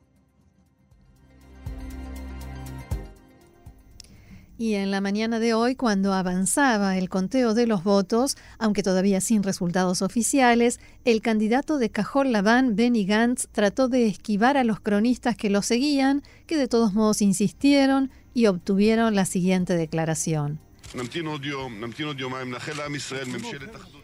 Y 4.61 4.73
en 4.73 4.91
la 4.91 4.99
mañana 4.99 5.39
de 5.39 5.53
hoy, 5.53 5.75
cuando 5.75 6.11
avanzaba 6.11 6.97
el 6.97 7.07
conteo 7.07 7.53
de 7.53 7.65
los 7.65 7.81
votos, 7.81 8.35
aunque 8.57 8.83
todavía 8.83 9.21
sin 9.21 9.41
resultados 9.41 10.01
oficiales, 10.01 10.81
el 11.05 11.21
candidato 11.21 11.77
de 11.77 11.89
Cajol 11.89 12.33
Laván, 12.33 12.75
Benny 12.75 13.05
Gantz, 13.05 13.47
trató 13.53 13.87
de 13.87 14.07
esquivar 14.07 14.57
a 14.57 14.65
los 14.65 14.81
cronistas 14.81 15.37
que 15.37 15.49
lo 15.49 15.61
seguían, 15.61 16.23
que 16.45 16.57
de 16.57 16.67
todos 16.67 16.93
modos 16.93 17.21
insistieron 17.21 18.11
y 18.33 18.47
obtuvieron 18.47 19.15
la 19.15 19.23
siguiente 19.23 19.75
declaración. 19.75 20.59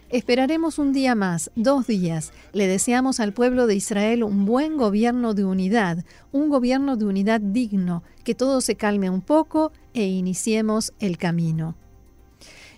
Esperaremos 0.10 0.78
un 0.78 0.94
día 0.94 1.16
más, 1.16 1.50
dos 1.56 1.88
días. 1.88 2.32
Le 2.54 2.68
deseamos 2.68 3.20
al 3.20 3.34
pueblo 3.34 3.66
de 3.66 3.76
Israel 3.76 4.24
un 4.24 4.46
buen 4.46 4.78
gobierno 4.78 5.34
de 5.34 5.46
unidad, 5.46 6.06
un 6.32 6.50
gobierno 6.50 6.96
de 6.96 7.06
unidad 7.06 7.42
digno, 7.42 8.04
que 8.24 8.36
todo 8.36 8.62
se 8.62 8.76
calme 8.76 9.10
un 9.10 9.22
poco 9.22 9.72
e 9.96 10.06
iniciemos 10.06 10.94
el 11.00 11.18
camino. 11.18 11.76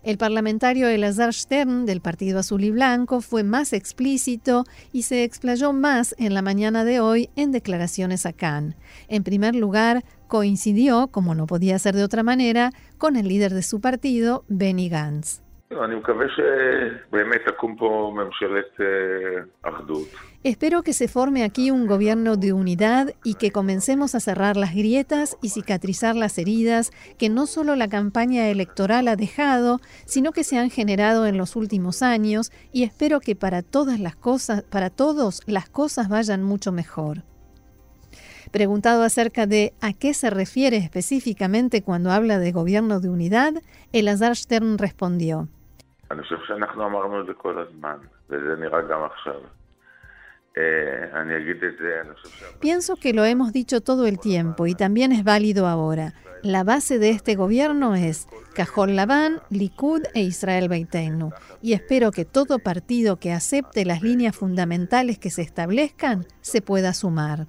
El 0.03 0.17
parlamentario 0.17 0.87
Elazar 0.87 1.33
Stern 1.33 1.85
del 1.85 1.99
Partido 1.99 2.39
Azul 2.39 2.63
y 2.63 2.71
Blanco 2.71 3.19
fue 3.19 3.43
más 3.43 3.73
explícito 3.73 4.63
y 4.93 5.01
se 5.01 5.25
explayó 5.25 5.73
más 5.73 6.15
en 6.17 6.33
la 6.33 6.41
mañana 6.41 6.85
de 6.85 7.01
hoy 7.01 7.29
en 7.35 7.51
declaraciones 7.51 8.25
a 8.25 8.31
Cannes. 8.31 8.77
En 9.09 9.23
primer 9.23 9.53
lugar, 9.53 10.05
coincidió, 10.29 11.07
como 11.07 11.35
no 11.35 11.45
podía 11.45 11.77
ser 11.77 11.93
de 11.93 12.05
otra 12.05 12.23
manera, 12.23 12.71
con 12.97 13.17
el 13.17 13.27
líder 13.27 13.53
de 13.53 13.63
su 13.63 13.81
partido, 13.81 14.45
Benny 14.47 14.87
Gantz. 14.87 15.41
Espero 20.43 20.81
que 20.81 20.93
se 20.93 21.09
forme 21.09 21.43
aquí 21.43 21.71
un 21.71 21.87
gobierno 21.87 22.37
de 22.37 22.53
unidad 22.53 23.13
y 23.25 23.33
que 23.33 23.51
comencemos 23.51 24.15
a 24.15 24.21
cerrar 24.21 24.55
las 24.55 24.73
grietas 24.73 25.37
y 25.41 25.49
cicatrizar 25.49 26.15
las 26.15 26.37
heridas 26.37 26.91
que 27.17 27.27
no 27.27 27.47
solo 27.47 27.75
la 27.75 27.89
campaña 27.89 28.47
electoral 28.47 29.09
ha 29.09 29.17
dejado, 29.17 29.81
sino 30.05 30.31
que 30.31 30.45
se 30.45 30.57
han 30.57 30.69
generado 30.69 31.27
en 31.27 31.37
los 31.37 31.57
últimos 31.57 32.01
años 32.01 32.53
y 32.71 32.83
espero 32.83 33.19
que 33.19 33.35
para 33.35 33.61
todas 33.61 33.99
las 33.99 34.15
cosas, 34.15 34.63
para 34.63 34.89
todos 34.89 35.41
las 35.47 35.67
cosas 35.67 36.07
vayan 36.07 36.43
mucho 36.43 36.71
mejor. 36.71 37.23
Preguntado 38.51 39.03
acerca 39.03 39.45
de 39.45 39.73
a 39.81 39.91
qué 39.91 40.13
se 40.13 40.29
refiere 40.29 40.77
específicamente 40.77 41.81
cuando 41.81 42.11
habla 42.11 42.39
de 42.39 42.53
gobierno 42.53 43.01
de 43.01 43.09
unidad, 43.09 43.53
Elazar 43.91 44.37
Stern 44.37 44.77
respondió: 44.77 45.49
Pienso 52.59 52.95
que 52.95 53.13
lo 53.13 53.25
hemos 53.25 53.53
dicho 53.53 53.81
todo 53.81 54.07
el 54.07 54.19
tiempo 54.19 54.65
y 54.65 54.73
también 54.73 55.11
es 55.11 55.23
válido 55.23 55.67
ahora. 55.67 56.13
La 56.43 56.63
base 56.63 56.99
de 56.99 57.09
este 57.09 57.35
gobierno 57.35 57.95
es 57.95 58.27
Cajol 58.55 58.95
Labán, 58.95 59.41
Likud 59.49 60.03
e 60.13 60.21
Israel 60.21 60.69
Beitenu. 60.69 61.31
Y 61.61 61.73
espero 61.73 62.11
que 62.11 62.25
todo 62.25 62.59
partido 62.59 63.17
que 63.17 63.33
acepte 63.33 63.85
las 63.85 64.01
líneas 64.01 64.35
fundamentales 64.35 65.19
que 65.19 65.29
se 65.29 65.41
establezcan 65.41 66.25
se 66.41 66.61
pueda 66.61 66.93
sumar. 66.93 67.47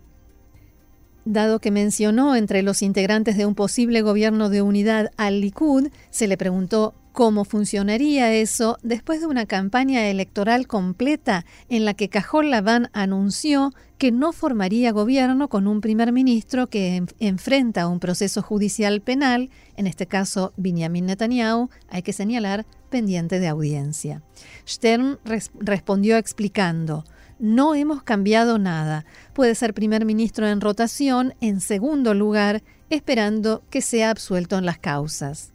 Dado 1.30 1.58
que 1.58 1.70
mencionó 1.70 2.36
entre 2.36 2.62
los 2.62 2.80
integrantes 2.80 3.36
de 3.36 3.44
un 3.44 3.54
posible 3.54 4.00
gobierno 4.00 4.48
de 4.48 4.62
unidad 4.62 5.10
al 5.18 5.42
Likud, 5.42 5.90
se 6.08 6.26
le 6.26 6.38
preguntó 6.38 6.94
cómo 7.12 7.44
funcionaría 7.44 8.32
eso 8.32 8.78
después 8.82 9.20
de 9.20 9.26
una 9.26 9.44
campaña 9.44 10.08
electoral 10.08 10.66
completa 10.66 11.44
en 11.68 11.84
la 11.84 11.92
que 11.92 12.08
Cajol 12.08 12.50
Laván 12.50 12.88
anunció 12.94 13.74
que 13.98 14.10
no 14.10 14.32
formaría 14.32 14.90
gobierno 14.90 15.48
con 15.48 15.66
un 15.66 15.82
primer 15.82 16.12
ministro 16.12 16.66
que 16.68 17.04
enfrenta 17.18 17.88
un 17.88 18.00
proceso 18.00 18.40
judicial 18.40 19.02
penal, 19.02 19.50
en 19.76 19.86
este 19.86 20.06
caso 20.06 20.54
Benjamin 20.56 21.04
Netanyahu, 21.04 21.68
hay 21.90 22.00
que 22.00 22.14
señalar, 22.14 22.64
pendiente 22.88 23.38
de 23.38 23.48
audiencia. 23.48 24.22
Stern 24.66 25.18
respondió 25.60 26.16
explicando, 26.16 27.04
no 27.38 27.74
hemos 27.74 28.03
cambiado 28.03 28.59
nada. 28.59 29.05
Puede 29.35 29.55
ser 29.55 29.74
primer 29.74 30.05
ministro 30.05 30.46
en 30.46 30.61
rotación, 30.61 31.35
en 31.40 31.61
segundo 31.61 32.14
lugar, 32.14 32.62
esperando 32.90 33.62
que 33.70 33.81
sea 33.81 34.11
absuelto 34.11 34.57
en 34.57 34.66
las 34.66 34.79
causas. 34.79 35.53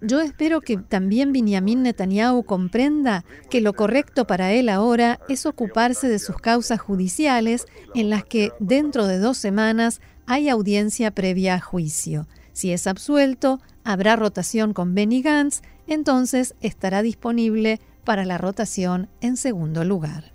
Yo 0.00 0.20
espero 0.20 0.60
que 0.60 0.76
también 0.76 1.32
Benjamin 1.32 1.82
Netanyahu 1.82 2.44
comprenda 2.44 3.24
que 3.50 3.60
lo 3.60 3.72
correcto 3.72 4.26
para 4.26 4.52
él 4.52 4.68
ahora 4.68 5.18
es 5.28 5.44
ocuparse 5.44 6.08
de 6.08 6.20
sus 6.20 6.36
causas 6.36 6.80
judiciales 6.80 7.66
en 7.94 8.10
las 8.10 8.24
que 8.24 8.52
dentro 8.60 9.06
de 9.06 9.18
dos 9.18 9.38
semanas 9.38 10.00
hay 10.26 10.48
audiencia 10.48 11.10
previa 11.10 11.54
a 11.54 11.60
juicio. 11.60 12.26
Si 12.58 12.72
es 12.72 12.88
absuelto, 12.88 13.60
habrá 13.84 14.16
rotación 14.16 14.72
con 14.72 14.92
Benny 14.92 15.22
Gantz, 15.22 15.62
entonces 15.86 16.56
estará 16.60 17.02
disponible 17.02 17.80
para 18.02 18.24
la 18.24 18.36
rotación 18.36 19.08
en 19.20 19.36
segundo 19.36 19.84
lugar. 19.84 20.32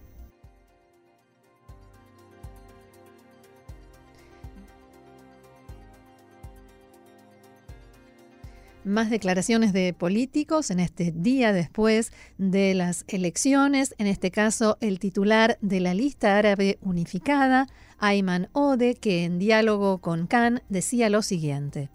Más 8.86 9.10
declaraciones 9.10 9.72
de 9.72 9.94
políticos 9.94 10.70
en 10.70 10.82
este 10.82 11.14
día 11.16 11.54
después 11.54 12.12
de 12.38 12.74
las 12.74 13.06
elecciones. 13.08 13.96
En 13.98 14.08
este 14.08 14.30
caso, 14.30 14.78
el 14.82 15.00
titular 15.00 15.58
de 15.62 15.80
la 15.80 15.94
lista 15.94 16.38
árabe 16.38 16.80
unificada, 16.82 17.68
Ayman 18.00 18.50
Ode, 18.52 18.96
que 18.96 19.24
en 19.24 19.40
diálogo 19.40 20.00
con 20.00 20.28
Khan 20.28 20.62
decía 20.68 21.10
lo 21.10 21.22
siguiente. 21.22 21.90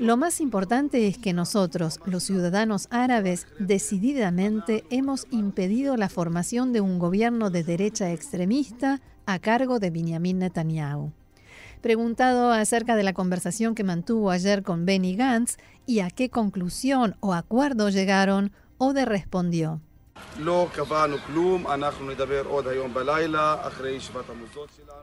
Lo 0.00 0.16
más 0.16 0.40
importante 0.40 1.06
es 1.06 1.18
que 1.18 1.32
nosotros, 1.32 2.00
los 2.04 2.24
ciudadanos 2.24 2.88
árabes, 2.90 3.46
decididamente 3.60 4.84
hemos 4.90 5.26
impedido 5.30 5.96
la 5.96 6.08
formación 6.08 6.72
de 6.72 6.80
un 6.80 6.98
gobierno 6.98 7.50
de 7.50 7.62
derecha 7.62 8.12
extremista 8.12 9.00
a 9.24 9.38
cargo 9.38 9.78
de 9.78 9.90
Benjamin 9.90 10.40
Netanyahu. 10.40 11.12
Preguntado 11.86 12.50
acerca 12.50 12.96
de 12.96 13.04
la 13.04 13.12
conversación 13.12 13.76
que 13.76 13.84
mantuvo 13.84 14.32
ayer 14.32 14.64
con 14.64 14.86
Benny 14.86 15.14
Gantz 15.14 15.56
y 15.86 16.00
a 16.00 16.10
qué 16.10 16.30
conclusión 16.30 17.14
o 17.20 17.32
acuerdo 17.32 17.90
llegaron, 17.90 18.50
Ode 18.76 19.04
respondió. 19.04 19.80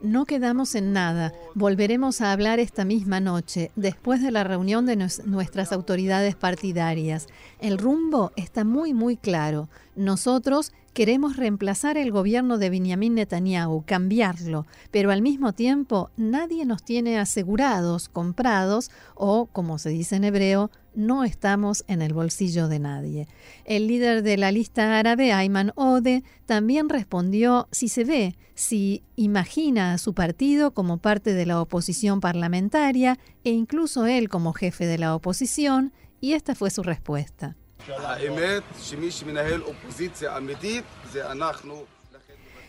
No 0.02 0.26
quedamos 0.26 0.76
en 0.76 0.92
nada. 0.92 1.32
Volveremos 1.56 2.20
a 2.20 2.34
hablar 2.34 2.60
esta 2.60 2.84
misma 2.84 3.22
noche, 3.22 3.72
después 3.78 4.22
de 4.22 4.32
la 4.32 4.44
reunión 4.44 4.86
de 4.86 4.98
nuestras 4.98 5.72
autoridades 5.72 6.36
partidarias. 6.36 7.28
El 7.62 7.78
rumbo 7.78 8.34
está 8.36 8.66
muy, 8.66 8.94
muy 8.94 9.16
claro. 9.16 9.70
Nosotros 9.96 10.74
queremos 10.94 11.38
reemplazar 11.38 11.98
el 11.98 12.12
gobierno 12.12 12.58
de 12.58 12.70
Benjamin 12.70 13.16
Netanyahu, 13.16 13.84
cambiarlo, 13.86 14.66
pero 14.92 15.12
al 15.12 15.22
mismo 15.22 15.54
tiempo 15.54 16.12
nadie 16.18 16.66
nos 16.66 16.84
tiene 16.84 17.18
asegurados, 17.18 18.10
comprados 18.10 18.92
o, 19.16 19.48
como 19.48 19.80
se 19.80 19.90
dice 19.90 20.16
en 20.16 20.24
hebreo, 20.24 20.70
no 20.96 21.24
estamos 21.24 21.84
en 21.88 22.04
el 22.04 22.14
bolsillo 22.14 22.68
de 22.68 22.78
nadie. 22.78 23.28
El 23.66 23.88
líder 23.88 24.22
de 24.22 24.38
la 24.38 24.52
lista 24.52 25.00
árabe, 25.00 25.34
Ayman 25.34 25.72
Ode, 25.76 26.24
también 26.46 26.90
respondió 26.90 27.68
si 27.72 27.88
se 27.88 28.04
ve, 28.04 28.36
si 28.54 29.02
imagina 29.16 29.94
a 29.94 29.98
su 29.98 30.14
partido 30.14 30.72
como 30.72 31.00
parte 31.00 31.34
de 31.34 31.48
la 31.48 31.60
oposición 31.60 32.20
parlamentaria 32.20 33.18
e 33.44 33.50
incluso 33.50 34.06
él 34.06 34.30
como 34.30 34.54
jefe 34.54 34.86
de 34.86 35.00
la 35.00 35.16
oposición, 35.16 35.92
y 36.22 36.34
esta 36.34 36.54
fue 36.56 36.70
su 36.70 36.84
respuesta. 36.84 37.58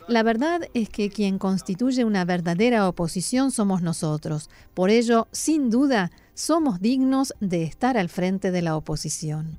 La 0.06 0.22
verdad 0.22 0.68
es 0.74 0.90
que 0.90 1.08
quien 1.08 1.38
constituye 1.38 2.04
una 2.04 2.24
verdadera 2.24 2.88
oposición 2.88 3.50
somos 3.50 3.80
nosotros. 3.80 4.50
Por 4.74 4.90
ello, 4.90 5.28
sin 5.32 5.70
duda, 5.70 6.10
somos 6.34 6.80
dignos 6.80 7.32
de 7.40 7.62
estar 7.62 7.96
al 7.96 8.10
frente 8.10 8.50
de 8.50 8.60
la 8.60 8.76
oposición. 8.76 9.58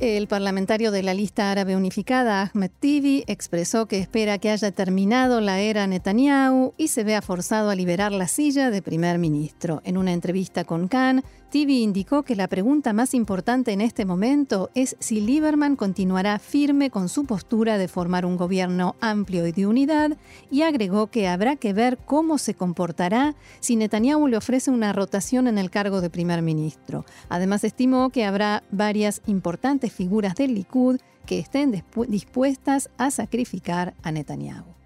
El 0.00 0.28
parlamentario 0.28 0.92
de 0.92 1.02
la 1.02 1.12
lista 1.12 1.50
árabe 1.50 1.74
unificada, 1.74 2.42
Ahmed 2.42 2.70
Tibi, 2.78 3.24
expresó 3.26 3.86
que 3.86 3.98
espera 3.98 4.38
que 4.38 4.50
haya 4.50 4.70
terminado 4.70 5.40
la 5.40 5.58
era 5.58 5.88
Netanyahu 5.88 6.72
y 6.76 6.86
se 6.86 7.02
vea 7.02 7.20
forzado 7.20 7.68
a 7.68 7.74
liberar 7.74 8.12
la 8.12 8.28
silla 8.28 8.70
de 8.70 8.80
primer 8.80 9.18
ministro. 9.18 9.82
En 9.84 9.96
una 9.96 10.12
entrevista 10.12 10.62
con 10.62 10.86
Khan, 10.86 11.24
Tibi 11.50 11.82
indicó 11.82 12.24
que 12.24 12.36
la 12.36 12.46
pregunta 12.46 12.92
más 12.92 13.14
importante 13.14 13.72
en 13.72 13.80
este 13.80 14.04
momento 14.04 14.68
es 14.74 14.96
si 14.98 15.22
Lieberman 15.22 15.76
continuará 15.76 16.38
firme 16.38 16.90
con 16.90 17.08
su 17.08 17.24
postura 17.24 17.78
de 17.78 17.88
formar 17.88 18.26
un 18.26 18.36
gobierno 18.36 18.96
amplio 19.00 19.46
y 19.46 19.52
de 19.52 19.66
unidad 19.66 20.18
y 20.50 20.60
agregó 20.62 21.06
que 21.06 21.26
habrá 21.26 21.56
que 21.56 21.72
ver 21.72 21.96
cómo 22.04 22.36
se 22.36 22.52
comportará 22.52 23.34
si 23.60 23.76
Netanyahu 23.76 24.28
le 24.28 24.36
ofrece 24.36 24.70
una 24.70 24.92
rotación 24.92 25.48
en 25.48 25.56
el 25.56 25.70
cargo 25.70 26.02
de 26.02 26.10
primer 26.10 26.42
ministro. 26.42 27.06
Además 27.30 27.64
estimó 27.64 28.10
que 28.10 28.26
habrá 28.26 28.62
varias 28.70 29.22
importantes 29.26 29.90
figuras 29.90 30.34
del 30.34 30.54
Likud 30.54 31.00
que 31.24 31.38
estén 31.38 31.82
dispuestas 32.08 32.90
a 32.98 33.10
sacrificar 33.10 33.94
a 34.02 34.12
Netanyahu. 34.12 34.77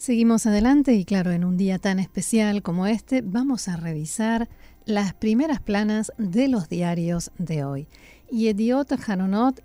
Seguimos 0.00 0.46
adelante 0.46 0.94
y 0.94 1.04
claro, 1.04 1.30
en 1.30 1.44
un 1.44 1.58
día 1.58 1.78
tan 1.78 1.98
especial 1.98 2.62
como 2.62 2.86
este 2.86 3.20
vamos 3.20 3.68
a 3.68 3.76
revisar 3.76 4.48
las 4.86 5.12
primeras 5.12 5.60
planas 5.60 6.10
de 6.16 6.48
los 6.48 6.70
diarios 6.70 7.32
de 7.36 7.64
hoy. 7.64 7.86
Y 8.32 8.48
Ediot 8.48 8.88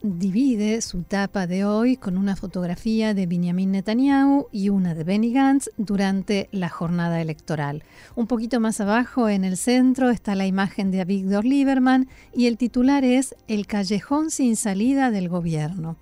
divide 0.02 0.82
su 0.82 1.04
tapa 1.04 1.48
de 1.48 1.64
hoy 1.64 1.96
con 1.96 2.18
una 2.18 2.36
fotografía 2.36 3.14
de 3.14 3.28
Benjamin 3.28 3.72
Netanyahu 3.72 4.48
y 4.52 4.68
una 4.68 4.94
de 4.94 5.06
Benny 5.06 5.32
Gantz 5.32 5.70
durante 5.78 6.50
la 6.52 6.68
jornada 6.68 7.22
electoral. 7.22 7.84
Un 8.16 8.28
poquito 8.28 8.60
más 8.60 8.82
abajo, 8.82 9.30
en 9.30 9.46
el 9.46 9.56
centro, 9.56 10.10
está 10.10 10.36
la 10.36 10.48
imagen 10.48 10.92
de 10.92 11.00
Avigdor 11.00 11.46
Lieberman 11.46 12.10
y 12.34 12.48
el 12.48 12.58
titular 12.58 13.06
es 13.06 13.36
El 13.48 13.68
callejón 13.68 14.32
sin 14.32 14.58
salida 14.58 15.12
del 15.12 15.30
gobierno. 15.30 15.96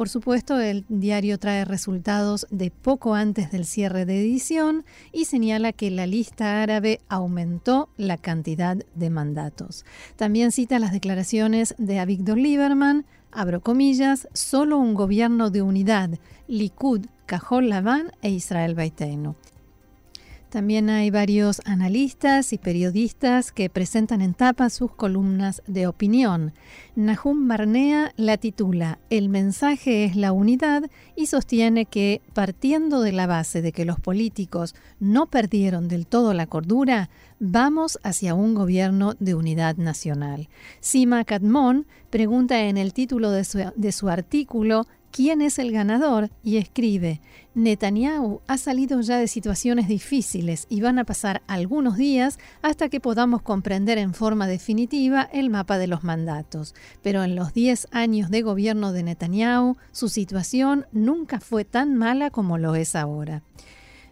Por 0.00 0.08
supuesto, 0.08 0.58
el 0.58 0.86
diario 0.88 1.38
trae 1.38 1.66
resultados 1.66 2.46
de 2.50 2.70
poco 2.70 3.14
antes 3.14 3.52
del 3.52 3.66
cierre 3.66 4.06
de 4.06 4.18
edición 4.18 4.86
y 5.12 5.26
señala 5.26 5.74
que 5.74 5.90
la 5.90 6.06
lista 6.06 6.62
árabe 6.62 7.02
aumentó 7.10 7.90
la 7.98 8.16
cantidad 8.16 8.78
de 8.94 9.10
mandatos. 9.10 9.84
También 10.16 10.52
cita 10.52 10.78
las 10.78 10.92
declaraciones 10.92 11.74
de 11.76 11.98
Avigdor 11.98 12.38
Lieberman, 12.38 13.04
abro 13.30 13.60
comillas, 13.60 14.26
solo 14.32 14.78
un 14.78 14.94
gobierno 14.94 15.50
de 15.50 15.60
unidad, 15.60 16.08
Likud, 16.48 17.04
Cajol 17.26 17.68
Laván 17.68 18.10
e 18.22 18.30
Israel 18.30 18.74
Beiteinu. 18.74 19.36
También 20.50 20.90
hay 20.90 21.10
varios 21.10 21.62
analistas 21.64 22.52
y 22.52 22.58
periodistas 22.58 23.52
que 23.52 23.70
presentan 23.70 24.20
en 24.20 24.34
tapa 24.34 24.68
sus 24.68 24.92
columnas 24.92 25.62
de 25.68 25.86
opinión. 25.86 26.52
Nahum 26.96 27.46
Barnea 27.46 28.12
la 28.16 28.36
titula 28.36 28.98
El 29.10 29.28
mensaje 29.28 30.04
es 30.04 30.16
la 30.16 30.32
unidad 30.32 30.90
y 31.14 31.26
sostiene 31.26 31.86
que, 31.86 32.20
partiendo 32.34 33.00
de 33.00 33.12
la 33.12 33.28
base 33.28 33.62
de 33.62 33.70
que 33.70 33.84
los 33.84 34.00
políticos 34.00 34.74
no 34.98 35.26
perdieron 35.26 35.86
del 35.86 36.08
todo 36.08 36.34
la 36.34 36.48
cordura, 36.48 37.10
vamos 37.38 38.00
hacia 38.02 38.34
un 38.34 38.54
gobierno 38.54 39.14
de 39.20 39.36
unidad 39.36 39.76
nacional. 39.76 40.48
Sima 40.80 41.24
Kadmon 41.24 41.86
pregunta 42.10 42.60
en 42.64 42.76
el 42.76 42.92
título 42.92 43.30
de 43.30 43.92
su 43.92 44.08
artículo 44.08 44.88
quién 45.10 45.42
es 45.42 45.58
el 45.58 45.72
ganador 45.72 46.30
y 46.42 46.56
escribe, 46.56 47.20
Netanyahu 47.54 48.40
ha 48.46 48.58
salido 48.58 49.00
ya 49.00 49.18
de 49.18 49.26
situaciones 49.26 49.88
difíciles 49.88 50.66
y 50.68 50.80
van 50.80 50.98
a 50.98 51.04
pasar 51.04 51.42
algunos 51.46 51.96
días 51.96 52.38
hasta 52.62 52.88
que 52.88 53.00
podamos 53.00 53.42
comprender 53.42 53.98
en 53.98 54.14
forma 54.14 54.46
definitiva 54.46 55.28
el 55.32 55.50
mapa 55.50 55.78
de 55.78 55.86
los 55.86 56.04
mandatos. 56.04 56.74
Pero 57.02 57.24
en 57.24 57.36
los 57.36 57.52
10 57.52 57.88
años 57.90 58.30
de 58.30 58.42
gobierno 58.42 58.92
de 58.92 59.02
Netanyahu, 59.02 59.76
su 59.92 60.08
situación 60.08 60.86
nunca 60.92 61.40
fue 61.40 61.64
tan 61.64 61.96
mala 61.96 62.30
como 62.30 62.56
lo 62.58 62.74
es 62.74 62.94
ahora. 62.94 63.42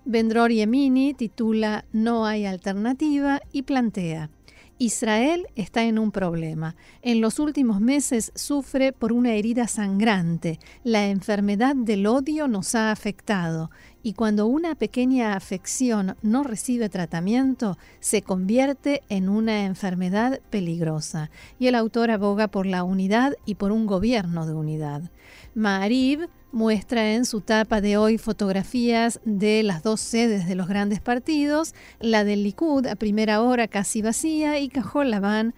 Vendror 0.05 0.51
Yemini 0.51 1.15
titula 1.15 1.85
No 1.93 2.27
hay 2.27 2.47
alternativa 2.47 3.41
y 3.53 3.63
plantea 3.63 4.31
Israel 4.79 5.49
está 5.57 5.83
en 5.85 5.99
un 5.99 6.13
problema. 6.13 6.77
En 7.03 7.21
los 7.21 7.41
últimos 7.41 7.81
meses 7.81 8.31
sufre 8.37 8.93
por 8.93 9.13
una 9.13 9.35
herida 9.35 9.67
sangrante. 9.67 10.61
La 10.85 11.09
enfermedad 11.09 11.75
del 11.75 12.07
odio 12.07 12.47
nos 12.47 12.77
ha 12.77 12.93
afectado 12.93 13.71
y 14.05 14.13
cuando 14.13 14.47
una 14.47 14.77
pequeña 14.77 15.35
afección 15.35 16.17
no 16.23 16.45
recibe 16.45 16.89
tratamiento, 16.89 17.77
se 17.99 18.23
convierte 18.23 19.03
en 19.09 19.29
una 19.29 19.65
enfermedad 19.65 20.41
peligrosa. 20.49 21.31
Y 21.59 21.67
el 21.67 21.75
autor 21.75 22.13
aboga 22.13 22.47
por 22.47 22.65
la 22.65 22.85
unidad 22.85 23.35
y 23.45 23.57
por 23.57 23.73
un 23.73 23.87
gobierno 23.87 24.47
de 24.47 24.55
unidad. 24.55 25.11
Maarib 25.55 26.29
muestra 26.53 27.15
en 27.15 27.25
su 27.25 27.41
tapa 27.41 27.81
de 27.81 27.97
hoy 27.97 28.19
fotografías 28.19 29.21
de 29.25 29.63
las 29.63 29.83
dos 29.83 30.01
sedes 30.01 30.47
de 30.47 30.55
los 30.55 30.69
grandes 30.69 31.01
partidos, 31.01 31.75
la 32.01 32.25
del 32.25 32.43
Likud 32.43 32.87
a 32.87 32.97
primera 32.97 33.43
hora 33.43 33.69
casi 33.69 34.03
vacía 34.03 34.59
y 34.59 34.69
Cajol 34.69 35.11
Laván 35.11 35.55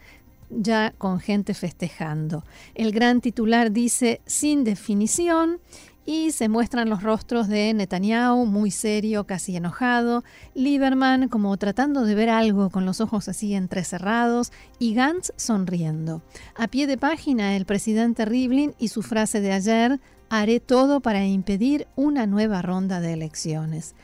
ya 0.51 0.93
con 0.99 1.21
gente 1.21 1.55
festejando. 1.55 2.45
El 2.75 2.93
gran 2.93 3.21
titular 3.21 3.71
dice 3.71 4.21
sin 4.27 4.65
definición 4.65 5.61
y 6.07 6.33
se 6.33 6.49
muestran 6.49 6.89
los 6.89 7.03
rostros 7.03 7.49
de 7.49 7.73
Netanyahu 7.75 8.47
muy 8.47 8.71
serio, 8.71 9.25
casi 9.25 9.57
enojado, 9.57 10.25
Lieberman 10.55 11.29
como 11.29 11.57
tratando 11.57 12.05
de 12.05 12.15
ver 12.15 12.31
algo 12.31 12.71
con 12.71 12.87
los 12.87 13.01
ojos 13.01 13.29
así 13.29 13.55
entrecerrados 13.55 14.53
y 14.79 14.95
Gantz 14.95 15.33
sonriendo. 15.37 16.23
A 16.57 16.69
pie 16.69 16.87
de 16.87 16.99
página 16.99 17.57
el 17.57 17.67
presidente 17.67 18.25
Rivlin 18.25 18.75
y 18.79 18.89
su 18.89 19.03
frase 19.03 19.41
de 19.41 19.53
ayer, 19.53 20.01
haré 20.31 20.61
todo 20.61 21.01
para 21.01 21.27
impedir 21.27 21.87
una 21.97 22.27
nueva 22.27 22.63
ronda 22.63 23.01
de 23.01 23.13
elecciones. 23.13 23.95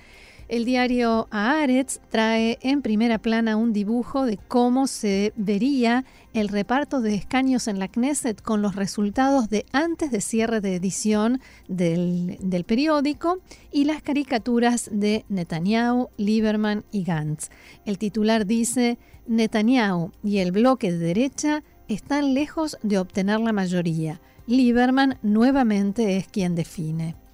El 0.48 0.64
diario 0.64 1.26
Haaretz 1.32 1.98
trae 2.08 2.58
en 2.62 2.80
primera 2.80 3.18
plana 3.18 3.56
un 3.56 3.72
dibujo 3.72 4.24
de 4.26 4.36
cómo 4.36 4.86
se 4.86 5.32
vería 5.34 6.04
el 6.34 6.46
reparto 6.46 7.00
de 7.00 7.16
escaños 7.16 7.66
en 7.66 7.80
la 7.80 7.88
Knesset 7.88 8.40
con 8.40 8.62
los 8.62 8.76
resultados 8.76 9.50
de 9.50 9.66
antes 9.72 10.12
de 10.12 10.20
cierre 10.20 10.60
de 10.60 10.76
edición 10.76 11.40
del, 11.66 12.38
del 12.40 12.62
periódico 12.62 13.40
y 13.72 13.86
las 13.86 14.02
caricaturas 14.02 14.88
de 14.92 15.24
Netanyahu, 15.28 16.10
Lieberman 16.16 16.84
y 16.92 17.02
Gantz. 17.02 17.50
El 17.84 17.98
titular 17.98 18.46
dice, 18.46 18.98
Netanyahu 19.26 20.12
y 20.22 20.38
el 20.38 20.52
bloque 20.52 20.92
de 20.92 20.98
derecha 20.98 21.64
están 21.88 22.34
lejos 22.34 22.78
de 22.84 22.98
obtener 22.98 23.40
la 23.40 23.52
mayoría. 23.52 24.20
Lieberman 24.46 25.18
nuevamente 25.22 26.18
es 26.18 26.28
quien 26.28 26.54
define. 26.54 27.25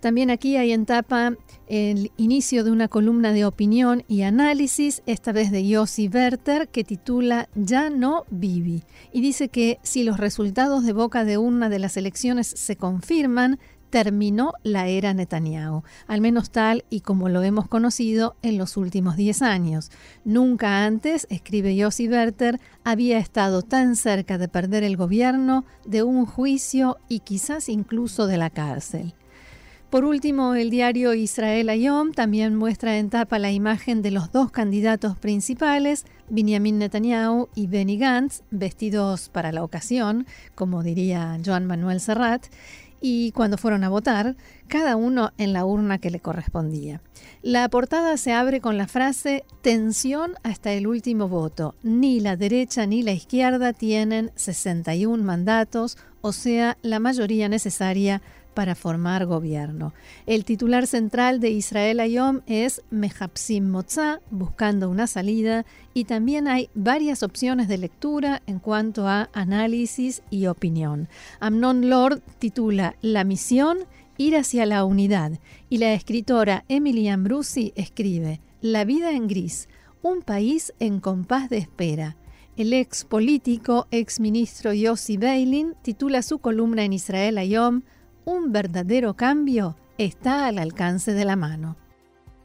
También 0.00 0.30
aquí 0.30 0.56
hay 0.56 0.72
en 0.72 0.86
tapa 0.86 1.34
el 1.66 2.10
inicio 2.16 2.64
de 2.64 2.70
una 2.70 2.88
columna 2.88 3.32
de 3.32 3.44
opinión 3.44 4.02
y 4.08 4.22
análisis, 4.22 5.02
esta 5.06 5.32
vez 5.32 5.50
de 5.50 5.66
Yossi 5.66 6.08
Werther, 6.08 6.68
que 6.68 6.84
titula 6.84 7.48
Ya 7.54 7.90
no 7.90 8.24
Bibi. 8.30 8.82
Y 9.12 9.20
dice 9.20 9.48
que 9.48 9.78
si 9.82 10.02
los 10.02 10.18
resultados 10.18 10.84
de 10.84 10.92
boca 10.92 11.24
de 11.24 11.38
urna 11.38 11.68
de 11.68 11.78
las 11.78 11.96
elecciones 11.96 12.46
se 12.46 12.76
confirman, 12.76 13.58
terminó 13.90 14.54
la 14.62 14.86
era 14.86 15.12
Netanyahu, 15.12 15.82
al 16.06 16.20
menos 16.20 16.50
tal 16.50 16.84
y 16.90 17.00
como 17.00 17.28
lo 17.28 17.42
hemos 17.42 17.68
conocido 17.68 18.36
en 18.42 18.56
los 18.56 18.76
últimos 18.76 19.16
10 19.16 19.42
años. 19.42 19.90
Nunca 20.24 20.84
antes, 20.84 21.26
escribe 21.28 21.76
Yossi 21.76 22.08
Werther, 22.08 22.60
había 22.84 23.18
estado 23.18 23.62
tan 23.62 23.96
cerca 23.96 24.38
de 24.38 24.48
perder 24.48 24.84
el 24.84 24.96
gobierno, 24.96 25.64
de 25.84 26.04
un 26.04 26.24
juicio 26.24 26.98
y 27.08 27.20
quizás 27.20 27.68
incluso 27.68 28.26
de 28.26 28.38
la 28.38 28.50
cárcel. 28.50 29.14
Por 29.90 30.04
último, 30.04 30.54
el 30.54 30.70
diario 30.70 31.14
Israel 31.14 31.68
Ayom 31.68 32.12
también 32.12 32.54
muestra 32.54 32.98
en 32.98 33.10
tapa 33.10 33.40
la 33.40 33.50
imagen 33.50 34.02
de 34.02 34.12
los 34.12 34.30
dos 34.30 34.52
candidatos 34.52 35.18
principales, 35.18 36.04
Benjamin 36.28 36.78
Netanyahu 36.78 37.48
y 37.56 37.66
Benny 37.66 37.98
Gantz, 37.98 38.44
vestidos 38.52 39.30
para 39.30 39.50
la 39.50 39.64
ocasión, 39.64 40.28
como 40.54 40.84
diría 40.84 41.36
Joan 41.44 41.66
Manuel 41.66 41.98
Serrat, 42.00 42.46
y 43.00 43.32
cuando 43.32 43.58
fueron 43.58 43.82
a 43.82 43.88
votar, 43.88 44.36
cada 44.68 44.94
uno 44.94 45.32
en 45.38 45.52
la 45.52 45.64
urna 45.64 45.98
que 45.98 46.10
le 46.10 46.20
correspondía. 46.20 47.00
La 47.42 47.68
portada 47.68 48.16
se 48.16 48.32
abre 48.32 48.60
con 48.60 48.76
la 48.76 48.86
frase 48.86 49.44
tensión 49.60 50.34
hasta 50.44 50.70
el 50.72 50.86
último 50.86 51.26
voto. 51.26 51.74
Ni 51.82 52.20
la 52.20 52.36
derecha 52.36 52.86
ni 52.86 53.02
la 53.02 53.12
izquierda 53.12 53.72
tienen 53.72 54.30
61 54.36 55.24
mandatos, 55.24 55.98
o 56.20 56.32
sea, 56.32 56.76
la 56.82 57.00
mayoría 57.00 57.48
necesaria 57.48 58.20
para 58.60 58.74
formar 58.74 59.24
gobierno. 59.24 59.94
El 60.26 60.44
titular 60.44 60.86
central 60.86 61.40
de 61.40 61.48
Israel 61.48 61.98
Ayom 61.98 62.42
es 62.44 62.82
Mehapsim 62.90 63.66
Motza, 63.66 64.20
buscando 64.30 64.90
una 64.90 65.06
salida, 65.06 65.64
y 65.94 66.04
también 66.04 66.46
hay 66.46 66.68
varias 66.74 67.22
opciones 67.22 67.68
de 67.68 67.78
lectura 67.78 68.42
en 68.46 68.58
cuanto 68.58 69.08
a 69.08 69.30
análisis 69.32 70.20
y 70.28 70.44
opinión. 70.44 71.08
Amnon 71.38 71.88
Lord 71.88 72.20
titula 72.38 72.96
La 73.00 73.24
misión, 73.24 73.78
ir 74.18 74.36
hacia 74.36 74.66
la 74.66 74.84
unidad, 74.84 75.32
y 75.70 75.78
la 75.78 75.94
escritora 75.94 76.66
Emily 76.68 77.08
Ambrusi 77.08 77.72
escribe 77.76 78.42
La 78.60 78.84
vida 78.84 79.12
en 79.12 79.26
gris, 79.26 79.70
un 80.02 80.20
país 80.20 80.74
en 80.80 81.00
compás 81.00 81.48
de 81.48 81.56
espera. 81.56 82.18
El 82.58 82.74
ex 82.74 83.06
político, 83.06 83.86
ex 83.90 84.20
ministro 84.20 84.74
Yossi 84.74 85.16
Beilin, 85.16 85.76
titula 85.80 86.20
su 86.20 86.40
columna 86.40 86.84
en 86.84 86.92
Israel 86.92 87.38
Ayom 87.38 87.84
un 88.24 88.52
verdadero 88.52 89.14
cambio 89.14 89.76
está 89.98 90.46
al 90.46 90.58
alcance 90.58 91.12
de 91.12 91.24
la 91.24 91.36
mano. 91.36 91.76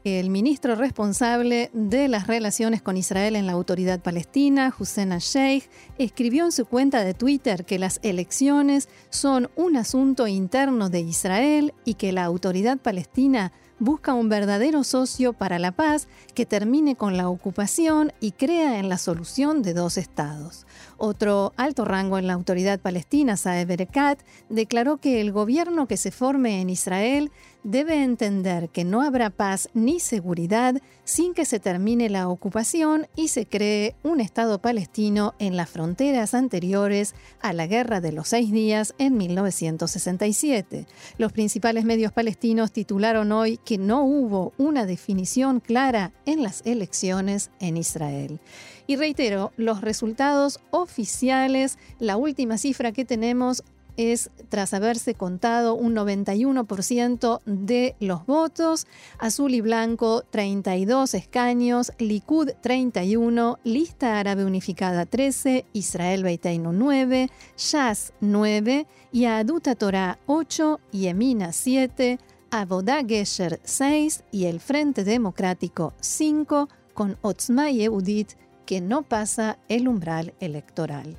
El 0.04 0.30
ministro 0.30 0.76
responsable 0.76 1.68
de 1.72 2.06
las 2.06 2.28
relaciones 2.28 2.80
con 2.80 2.96
Israel 2.96 3.34
en 3.34 3.46
la 3.46 3.54
autoridad 3.54 3.98
palestina, 4.00 4.72
Hussein 4.78 5.10
al-Sheikh, 5.10 5.68
escribió 5.98 6.44
en 6.44 6.52
su 6.52 6.64
cuenta 6.64 7.02
de 7.02 7.12
Twitter 7.12 7.64
que 7.64 7.80
las 7.80 7.98
elecciones 8.04 8.88
son 9.10 9.50
un 9.56 9.76
asunto 9.76 10.28
interno 10.28 10.90
de 10.90 11.00
Israel 11.00 11.74
y 11.84 11.94
que 11.94 12.12
la 12.12 12.22
autoridad 12.22 12.78
palestina 12.78 13.52
busca 13.78 14.14
un 14.14 14.28
verdadero 14.28 14.84
socio 14.84 15.32
para 15.32 15.58
la 15.58 15.72
paz 15.72 16.08
que 16.34 16.46
termine 16.46 16.96
con 16.96 17.16
la 17.16 17.28
ocupación 17.28 18.12
y 18.20 18.32
crea 18.32 18.78
en 18.78 18.88
la 18.88 18.98
solución 18.98 19.62
de 19.62 19.74
dos 19.74 19.98
estados. 19.98 20.66
Otro 20.98 21.52
alto 21.56 21.84
rango 21.84 22.18
en 22.18 22.26
la 22.26 22.32
autoridad 22.32 22.80
palestina, 22.80 23.36
Saeb 23.36 23.70
Erekat, 23.70 24.20
declaró 24.48 24.96
que 24.96 25.20
el 25.20 25.30
gobierno 25.30 25.86
que 25.86 25.96
se 25.96 26.10
forme 26.10 26.60
en 26.60 26.70
Israel 26.70 27.30
debe 27.64 28.04
entender 28.04 28.68
que 28.68 28.84
no 28.84 29.02
habrá 29.02 29.28
paz 29.28 29.68
ni 29.74 29.98
seguridad 29.98 30.80
sin 31.04 31.34
que 31.34 31.44
se 31.44 31.58
termine 31.58 32.08
la 32.08 32.28
ocupación 32.28 33.08
y 33.16 33.28
se 33.28 33.46
cree 33.46 33.96
un 34.04 34.20
Estado 34.20 34.60
palestino 34.60 35.34
en 35.38 35.56
las 35.56 35.68
fronteras 35.68 36.32
anteriores 36.32 37.14
a 37.40 37.52
la 37.52 37.66
Guerra 37.66 38.00
de 38.00 38.12
los 38.12 38.28
Seis 38.28 38.52
Días 38.52 38.94
en 38.98 39.16
1967. 39.16 40.86
Los 41.18 41.32
principales 41.32 41.84
medios 41.84 42.12
palestinos 42.12 42.72
titularon 42.72 43.32
hoy 43.32 43.58
que 43.64 43.78
no 43.78 44.04
hubo 44.04 44.52
una 44.58 44.86
definición 44.86 45.60
clara 45.60 46.12
en 46.24 46.42
las 46.42 46.64
elecciones 46.64 47.50
en 47.58 47.76
Israel. 47.76 48.40
Y 48.86 48.96
reitero, 48.96 49.52
los 49.56 49.80
resultados 49.80 50.60
oficiales, 50.70 51.78
la 51.98 52.16
última 52.16 52.56
cifra 52.56 52.92
que 52.92 53.04
tenemos 53.04 53.64
es 53.96 54.30
tras 54.48 54.74
haberse 54.74 55.14
contado 55.14 55.74
un 55.74 55.94
91% 55.94 57.40
de 57.46 57.96
los 57.98 58.26
votos, 58.26 58.86
azul 59.18 59.54
y 59.54 59.60
blanco 59.60 60.22
32 60.30 61.14
escaños, 61.14 61.92
Likud 61.98 62.50
31, 62.60 63.58
Lista 63.64 64.18
Árabe 64.18 64.44
Unificada 64.44 65.06
13, 65.06 65.64
Israel 65.72 66.22
Beiteinu 66.22 66.72
9, 66.72 67.30
Shas 67.56 68.12
9, 68.20 68.86
Yaduta 69.12 69.74
Torah 69.74 70.18
8, 70.26 70.80
Yemina 70.92 71.52
7, 71.52 72.18
Abodá 72.50 73.02
Gesher 73.04 73.60
6 73.64 74.24
y 74.30 74.44
el 74.44 74.60
Frente 74.60 75.04
Democrático 75.04 75.94
5 76.00 76.68
con 76.94 77.18
Otzma 77.22 77.70
Yehudit 77.70 78.32
que 78.66 78.80
no 78.80 79.02
pasa 79.02 79.58
el 79.68 79.88
umbral 79.88 80.34
electoral. 80.40 81.16